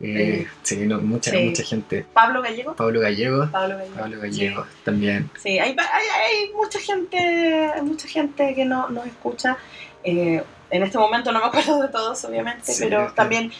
[0.00, 1.38] eh, sí, no, mucha, Sí.
[1.38, 2.04] mucha gente.
[2.12, 2.74] Pablo Gallego.
[2.76, 3.96] Pablo Gallego, Pablo Gallego.
[3.96, 5.30] Pablo Gallego también.
[5.42, 9.56] Sí, hay, hay, hay mucha gente, mucha gente que no, nos escucha.
[10.04, 13.52] Eh, en este momento no me acuerdo de todos, obviamente, Sí, pero también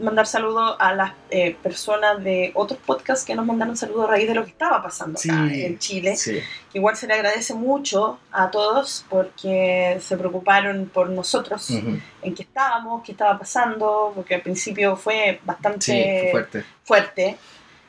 [0.00, 4.28] mandar saludos a las eh, personas de otros podcasts que nos mandaron saludos a raíz
[4.28, 6.16] de lo que estaba pasando acá en Chile.
[6.16, 6.40] Sí,
[6.72, 13.02] Igual se le agradece mucho a todos porque se preocuparon por nosotros, en qué estábamos,
[13.02, 16.64] qué estaba pasando, porque al principio fue bastante sí, fue fuerte.
[16.84, 17.36] fuerte.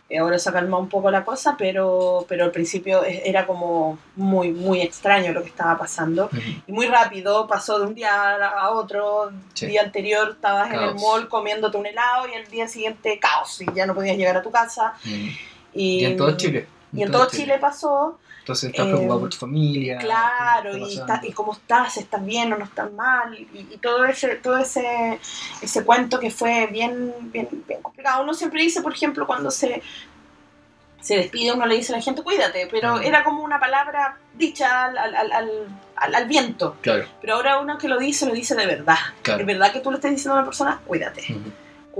[0.10, 4.00] Eh, Ahora se ha calmado un poco la cosa, pero, pero al principio era como
[4.16, 6.26] muy, muy extraño lo que estaba pasando.
[6.26, 6.42] Ujú.
[6.68, 9.32] Y muy rápido, pasó de un día a otro.
[9.54, 9.68] Sí.
[9.68, 11.02] día anterior estabas en el Caos.
[11.02, 14.42] mall comiéndote un helado y el día siguiente caos y ya no podías llegar a
[14.42, 14.94] tu casa.
[15.04, 15.28] Mm.
[15.74, 16.68] Y, Y en todo Chile.
[16.92, 18.18] Y en todo Chile pasó,
[18.50, 19.98] Entonces estás eh, preocupado por tu familia.
[20.00, 24.06] claro, y, está y cómo estás, estás bien o no estás mal, y, y todo
[24.06, 25.20] ese, todo ese,
[25.62, 28.24] ese cuento que fue bien, bien, bien complicado.
[28.24, 29.84] Uno siempre dice, por ejemplo, cuando se,
[31.00, 34.86] se despide, uno le dice a la gente, cuídate, pero era como una palabra dicha
[34.86, 36.76] al, al, al, al- viento.
[36.82, 38.98] Claro, Pero ahora uno que lo dice, lo dice de verdad.
[39.22, 39.42] claro.
[39.42, 41.24] Es verdad que tú le estás diciendo a una persona, cuídate.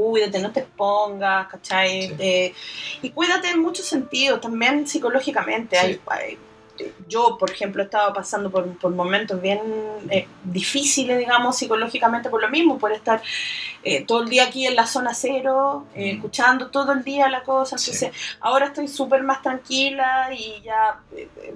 [0.10, 2.08] Cuídate, no te expongas, ¿cachai?
[2.10, 2.16] Sí.
[2.20, 2.54] Eh,
[3.02, 5.76] y cuídate en muchos sentidos, también psicológicamente.
[5.80, 5.86] Sí.
[5.86, 6.38] Hay, hay-
[7.10, 9.60] yo, por ejemplo, he estado pasando por, por momentos bien
[10.10, 13.22] eh, difíciles, digamos, psicológicamente por lo mismo, por estar
[13.84, 16.16] eh, todo el día aquí en la zona cero, eh, Mm.
[16.16, 17.78] escuchando todo el día la cosa.
[17.78, 17.92] Sí.
[18.40, 21.00] Ahora estoy súper más tranquila y ya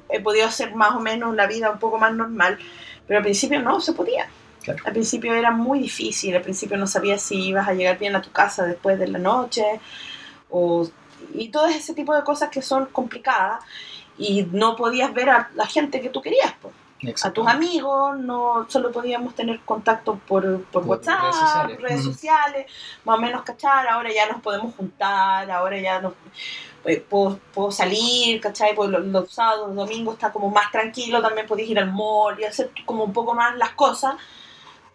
[0.10, 2.60] he podido hacer más o menos la vida un poco más normal.
[3.08, 4.28] Pero al principio no se podía.
[4.64, 4.82] Claro.
[4.86, 8.22] Al principio era muy difícil, al principio no sabías si ibas a llegar bien a
[8.22, 9.80] tu casa después de la noche,
[10.50, 10.88] o,
[11.34, 13.64] y todo ese tipo de cosas que son complicadas,
[14.18, 16.72] y no podías ver a la gente que tú querías, po.
[17.24, 21.82] a tus amigos, no solo podíamos tener contacto por, por Por WhatsApp, redes sociales.
[21.82, 22.14] redes Ujú.
[22.14, 22.72] sociales,
[23.04, 26.14] más o menos cachar, ahora ya nos podemos juntar, ahora ya nos...
[26.86, 28.76] eh, Puedo, puedo salir, ¿cachai?
[28.76, 32.40] Pues los, los sábados, los domingos está como más tranquilo, también podéis ir al mall
[32.40, 34.16] y hacer como un poco más las cosas,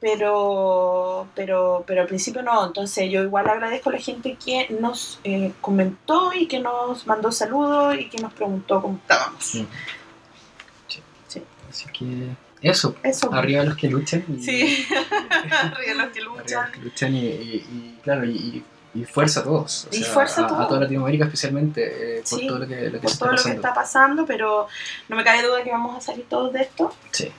[0.01, 2.67] pero, pero, pero al principio no.
[2.67, 7.33] Entonces yo igual agradezco a la gente que nos eh, comentó y que nos mandó
[7.33, 9.55] saludos y que nos preguntó cómo estábamos.
[9.55, 9.65] Mm.
[11.29, 11.43] Sí.
[11.71, 12.29] Así que
[12.63, 13.33] eso, Eso.
[13.33, 14.25] arriba los que luchan.
[14.29, 14.87] Y, Sí.
[15.51, 16.63] Arriba los que arriba luchan.
[16.65, 19.87] los que luchan y, y- y, claro, y, y fuerza a todos.
[19.93, 20.69] o Y fuerza a a, todos.
[20.69, 23.31] toda Latinoamérica especialmente, eh, por Sí, todo lo que, lo que Por se está todo
[23.33, 23.57] lo que pasando.
[23.69, 24.67] está pasando, pero
[25.09, 26.93] no me cabe duda que vamos a salir todos de esto.
[27.13, 27.31] Sí,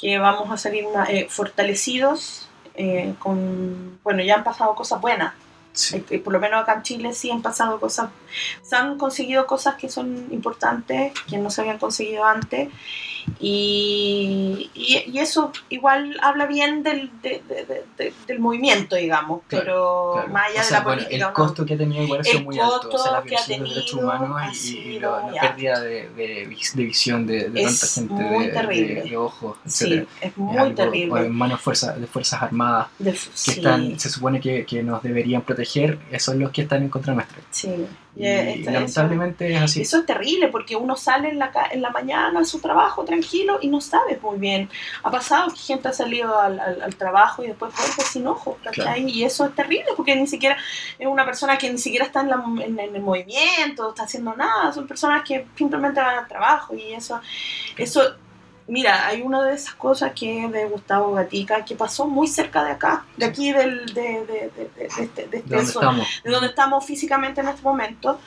[0.00, 5.34] que vamos a salir eh, fortalecidos eh, con bueno ya han pasado cosas buenas
[5.72, 6.04] sí.
[6.10, 8.10] Eh, por lo menos acá en Chile sí han pasado cosas
[8.62, 12.70] se han conseguido cosas que son importantes que no se habían conseguido antes
[13.38, 19.40] y, y, y eso igual habla bien del, de- de- de- de- del movimiento digamos
[19.48, 20.28] Claro, pero Claro.
[20.32, 21.34] más allá O de sea, la bueno, política el ¿no?
[21.34, 22.90] costo que ha tenido igual ha sido El muy alto.
[22.92, 26.84] O sea, la violación de los derechos humanos y, la, pérdida de, de, vis- de
[26.84, 31.20] visión de, de tanta gente, de, de, de ojos, sí es Es muy algo, terrible
[31.26, 35.02] En manos fuerza, de fuerzas armadas De- que sí, están, se supone que, que nos
[35.02, 37.38] deberían proteger, esos son los que están en contra nuestra.
[37.50, 37.86] sí.
[38.16, 38.26] Y,
[38.72, 39.82] lamentablemente es así.
[39.82, 43.04] Eso es terrible porque uno sale en la, ca- en la mañana a su trabajo
[43.04, 44.68] tranquilo y no sabes muy bien.
[45.04, 48.56] Ha pasado que gente ha salido al, al- al trabajo y después vuelve sin ojos,
[48.64, 49.08] ¿cachai?
[49.08, 50.56] Y eso es terrible porque ni siquiera
[50.98, 54.34] es una persona que ni siquiera está en, la- en- en el movimiento, está haciendo
[54.34, 54.72] nada.
[54.72, 57.20] Son personas que simplemente van al trabajo y eso,
[57.76, 58.02] eso
[58.70, 62.62] Mira, hay una de esas cosas que es de Gustavo Gatica que pasó muy cerca
[62.64, 65.64] de acá, de aquí del, de, de, de, de- de este- de ¿De este dónde
[65.72, 66.06] zo- estamos?
[66.24, 68.20] de donde estamos físicamente en este momento.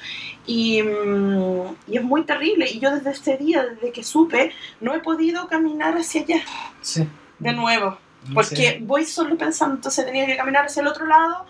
[0.45, 2.69] Y, mm, y es muy terrible.
[2.69, 6.41] Y yo desde ese día, desde que supe, no he podido caminar hacia allá
[6.81, 7.07] Sí.
[7.39, 7.97] de nuevo.
[8.33, 11.45] Porque voy solo pensando, entonces tenía que caminar hacia el otro lado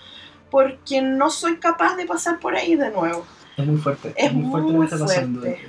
[0.51, 3.25] porque no soy capaz de pasar por ahí de nuevo.
[3.57, 4.13] Es muy fuerte.
[4.15, 5.41] Es muy fuerte lo muy que está pasando.
[5.41, 5.67] fuerte.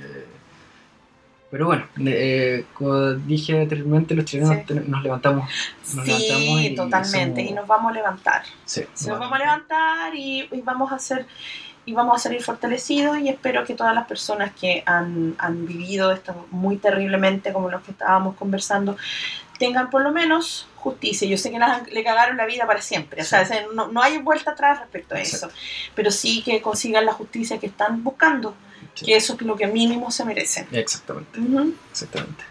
[1.51, 4.73] Pero bueno, eh, como dije anteriormente, los chilenos Sí.
[4.87, 5.49] nos levantamos.
[5.93, 7.41] Nos levantamos Sí, y totalmente.
[7.41, 8.43] somos- Y nos vamos a levantar.
[8.65, 11.25] Sí, nos vamos a levantar y, y vamos a hacer
[11.87, 16.11] y vamos a salir fortalecidos y espero que todas las personas que han, han vivido
[16.11, 18.97] esto muy terriblemente como los que estábamos conversando
[19.59, 21.27] tengan por lo menos justicia.
[21.27, 24.17] Yo sé que las- le cagaron la vida para siempre, o sea, no, no hay
[24.17, 25.47] vuelta atrás respecto a Exacto.
[25.49, 25.55] eso,
[25.93, 28.55] pero sí que consigan la justicia que están buscando,
[28.95, 29.05] Sí.
[29.05, 30.67] que eso es lo que mínimo se merecen.
[30.71, 31.39] Exactamente,
[31.91, 32.43] exactamente.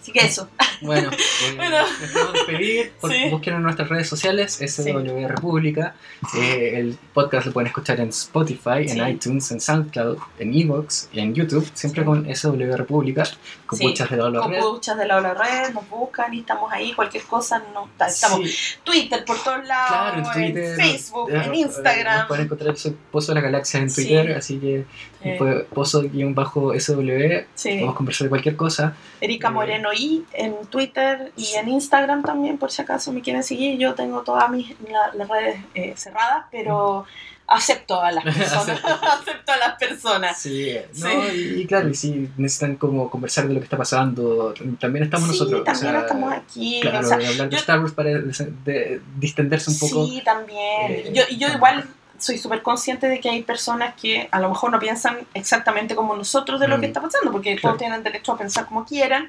[0.00, 0.48] Así que eso.
[0.82, 1.78] Bueno, eh, Bueno.
[1.78, 2.92] nos vamos a despedir.
[3.08, 3.30] Sí.
[3.30, 5.94] Busquen en nuestras redes sociales, SW República.
[6.36, 8.98] Eh, el podcast lo pueden escuchar en Spotify, Sí.
[8.98, 12.06] en iTunes, en SoundCloud, en Evox y en YouTube, siempre Sí.
[12.06, 13.22] con SW República,
[13.64, 13.86] con Sí.
[13.86, 14.58] puchas de la Con red.
[14.60, 18.56] puchas de la ola red, nos buscan y estamos ahí, cualquier cosa, no, estamos Sí,
[18.82, 20.76] Twitter por todos lados, claro, en Twitter.
[20.76, 22.18] Facebook, eh, en eh, Instagram.
[22.18, 24.04] Nos pueden encontrar soy Pozo de la Galaxia en Sí.
[24.04, 24.84] Twitter, así que
[25.24, 27.44] Eh, fue Pozo-SW.
[27.54, 27.84] sí.
[27.86, 28.94] A conversar de cualquier cosa.
[29.20, 33.42] Erika eh, Moreno I en Twitter y en Instagram también, por si acaso me quieren
[33.44, 33.78] seguir.
[33.78, 37.04] Yo tengo todas mis la- las redes eh, cerradas, pero
[37.46, 38.80] acepto a las personas.
[39.20, 40.38] acepto a las personas.
[40.40, 41.54] Sí, no, Sí.
[41.56, 45.26] Y, y claro, y si necesitan como conversar de lo que está pasando, también estamos
[45.28, 45.60] sí, nosotros.
[45.60, 46.78] o también sea, estamos aquí.
[46.80, 50.06] Claro, o sea, de hablar de Star Wars para de- de distenderse un poco.
[50.06, 50.58] Sí, también.
[50.90, 51.84] eh, yo, y igual
[52.22, 56.14] soy súper consciente de que hay personas que a lo mejor no piensan exactamente como
[56.14, 56.90] nosotros de lo que Mm.
[56.90, 57.62] está pasando, porque Claro.
[57.74, 59.28] todos tienen derecho a pensar como quieran.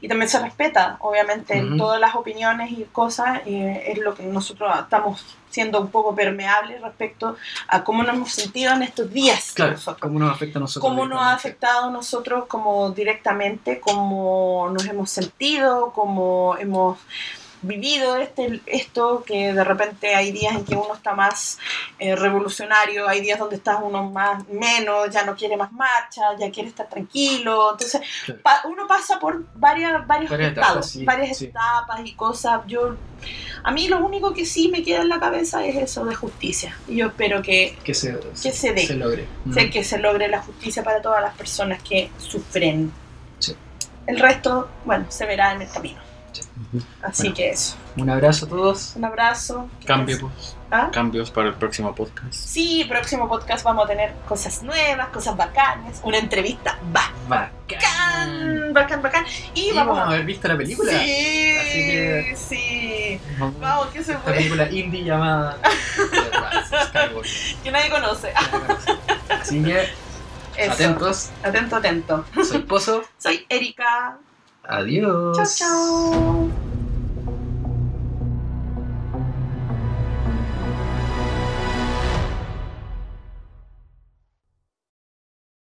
[0.00, 3.40] Y también se respeta, obviamente, todas las opiniones y cosas.
[3.46, 7.36] eh, es lo que nosotros estamos siendo un poco permeables respecto
[7.68, 9.52] a cómo nos hemos sentido en estos días.
[9.54, 10.90] Claro, nosotros cómo nos afecta a nosotros.
[10.90, 16.98] cómo nos ha afectado a nosotros como directamente, cómo nos hemos sentido, cómo hemos
[17.62, 21.58] vivido este, esto, que de repente hay días en que uno está más
[21.98, 26.50] eh, revolucionario, hay días donde está uno más menos, ya no quiere más marcha, ya
[26.50, 28.40] quiere estar tranquilo, entonces Claro.
[28.42, 31.44] pa- uno pasa por varias, varios Varias estados, etapas, sí, varias sí.
[31.46, 32.60] etapas y cosas.
[32.66, 32.96] Yo,
[33.62, 36.76] a mí lo único que sí me queda en la cabeza es eso de justicia,
[36.88, 38.92] y yo espero que, Que se, que se dé.
[38.94, 39.26] logre.
[39.52, 39.70] Sé Mm.
[39.70, 42.92] que se logre la justicia para todas las personas que sufren.
[43.38, 43.54] Sí.
[44.06, 46.00] El resto, bueno, se verá en el camino.
[47.02, 47.36] Así Bueno.
[47.36, 47.76] que eso.
[47.96, 48.92] Un abrazo a todos.
[48.96, 49.68] Un abrazo.
[49.86, 50.22] Cambios,
[50.70, 50.90] ¿Ah?
[50.92, 52.32] cambios para el próximo podcast.
[52.32, 58.72] Sí, próximo podcast vamos a tener cosas nuevas, cosas bacanas, una entrevista bacán, Bacán.
[58.72, 59.24] bacán, bacán.
[59.54, 60.92] Y, Y vamos vamos a haber visto la película.
[60.92, 60.98] Sí,
[61.58, 63.20] Así que- sí.
[63.38, 64.36] Vamos- Vamos, que se puede.
[64.36, 65.58] película indie llamada.
[67.62, 68.32] Que nadie conoce.
[69.28, 69.88] Así que
[70.56, 70.72] Eso.
[70.72, 71.30] atentos.
[71.42, 72.24] Atento, atento.
[72.48, 73.02] Soy Pozo.
[73.18, 74.18] Soy Erika.
[74.64, 75.36] Adiós.
[75.36, 76.81] Chao, chao.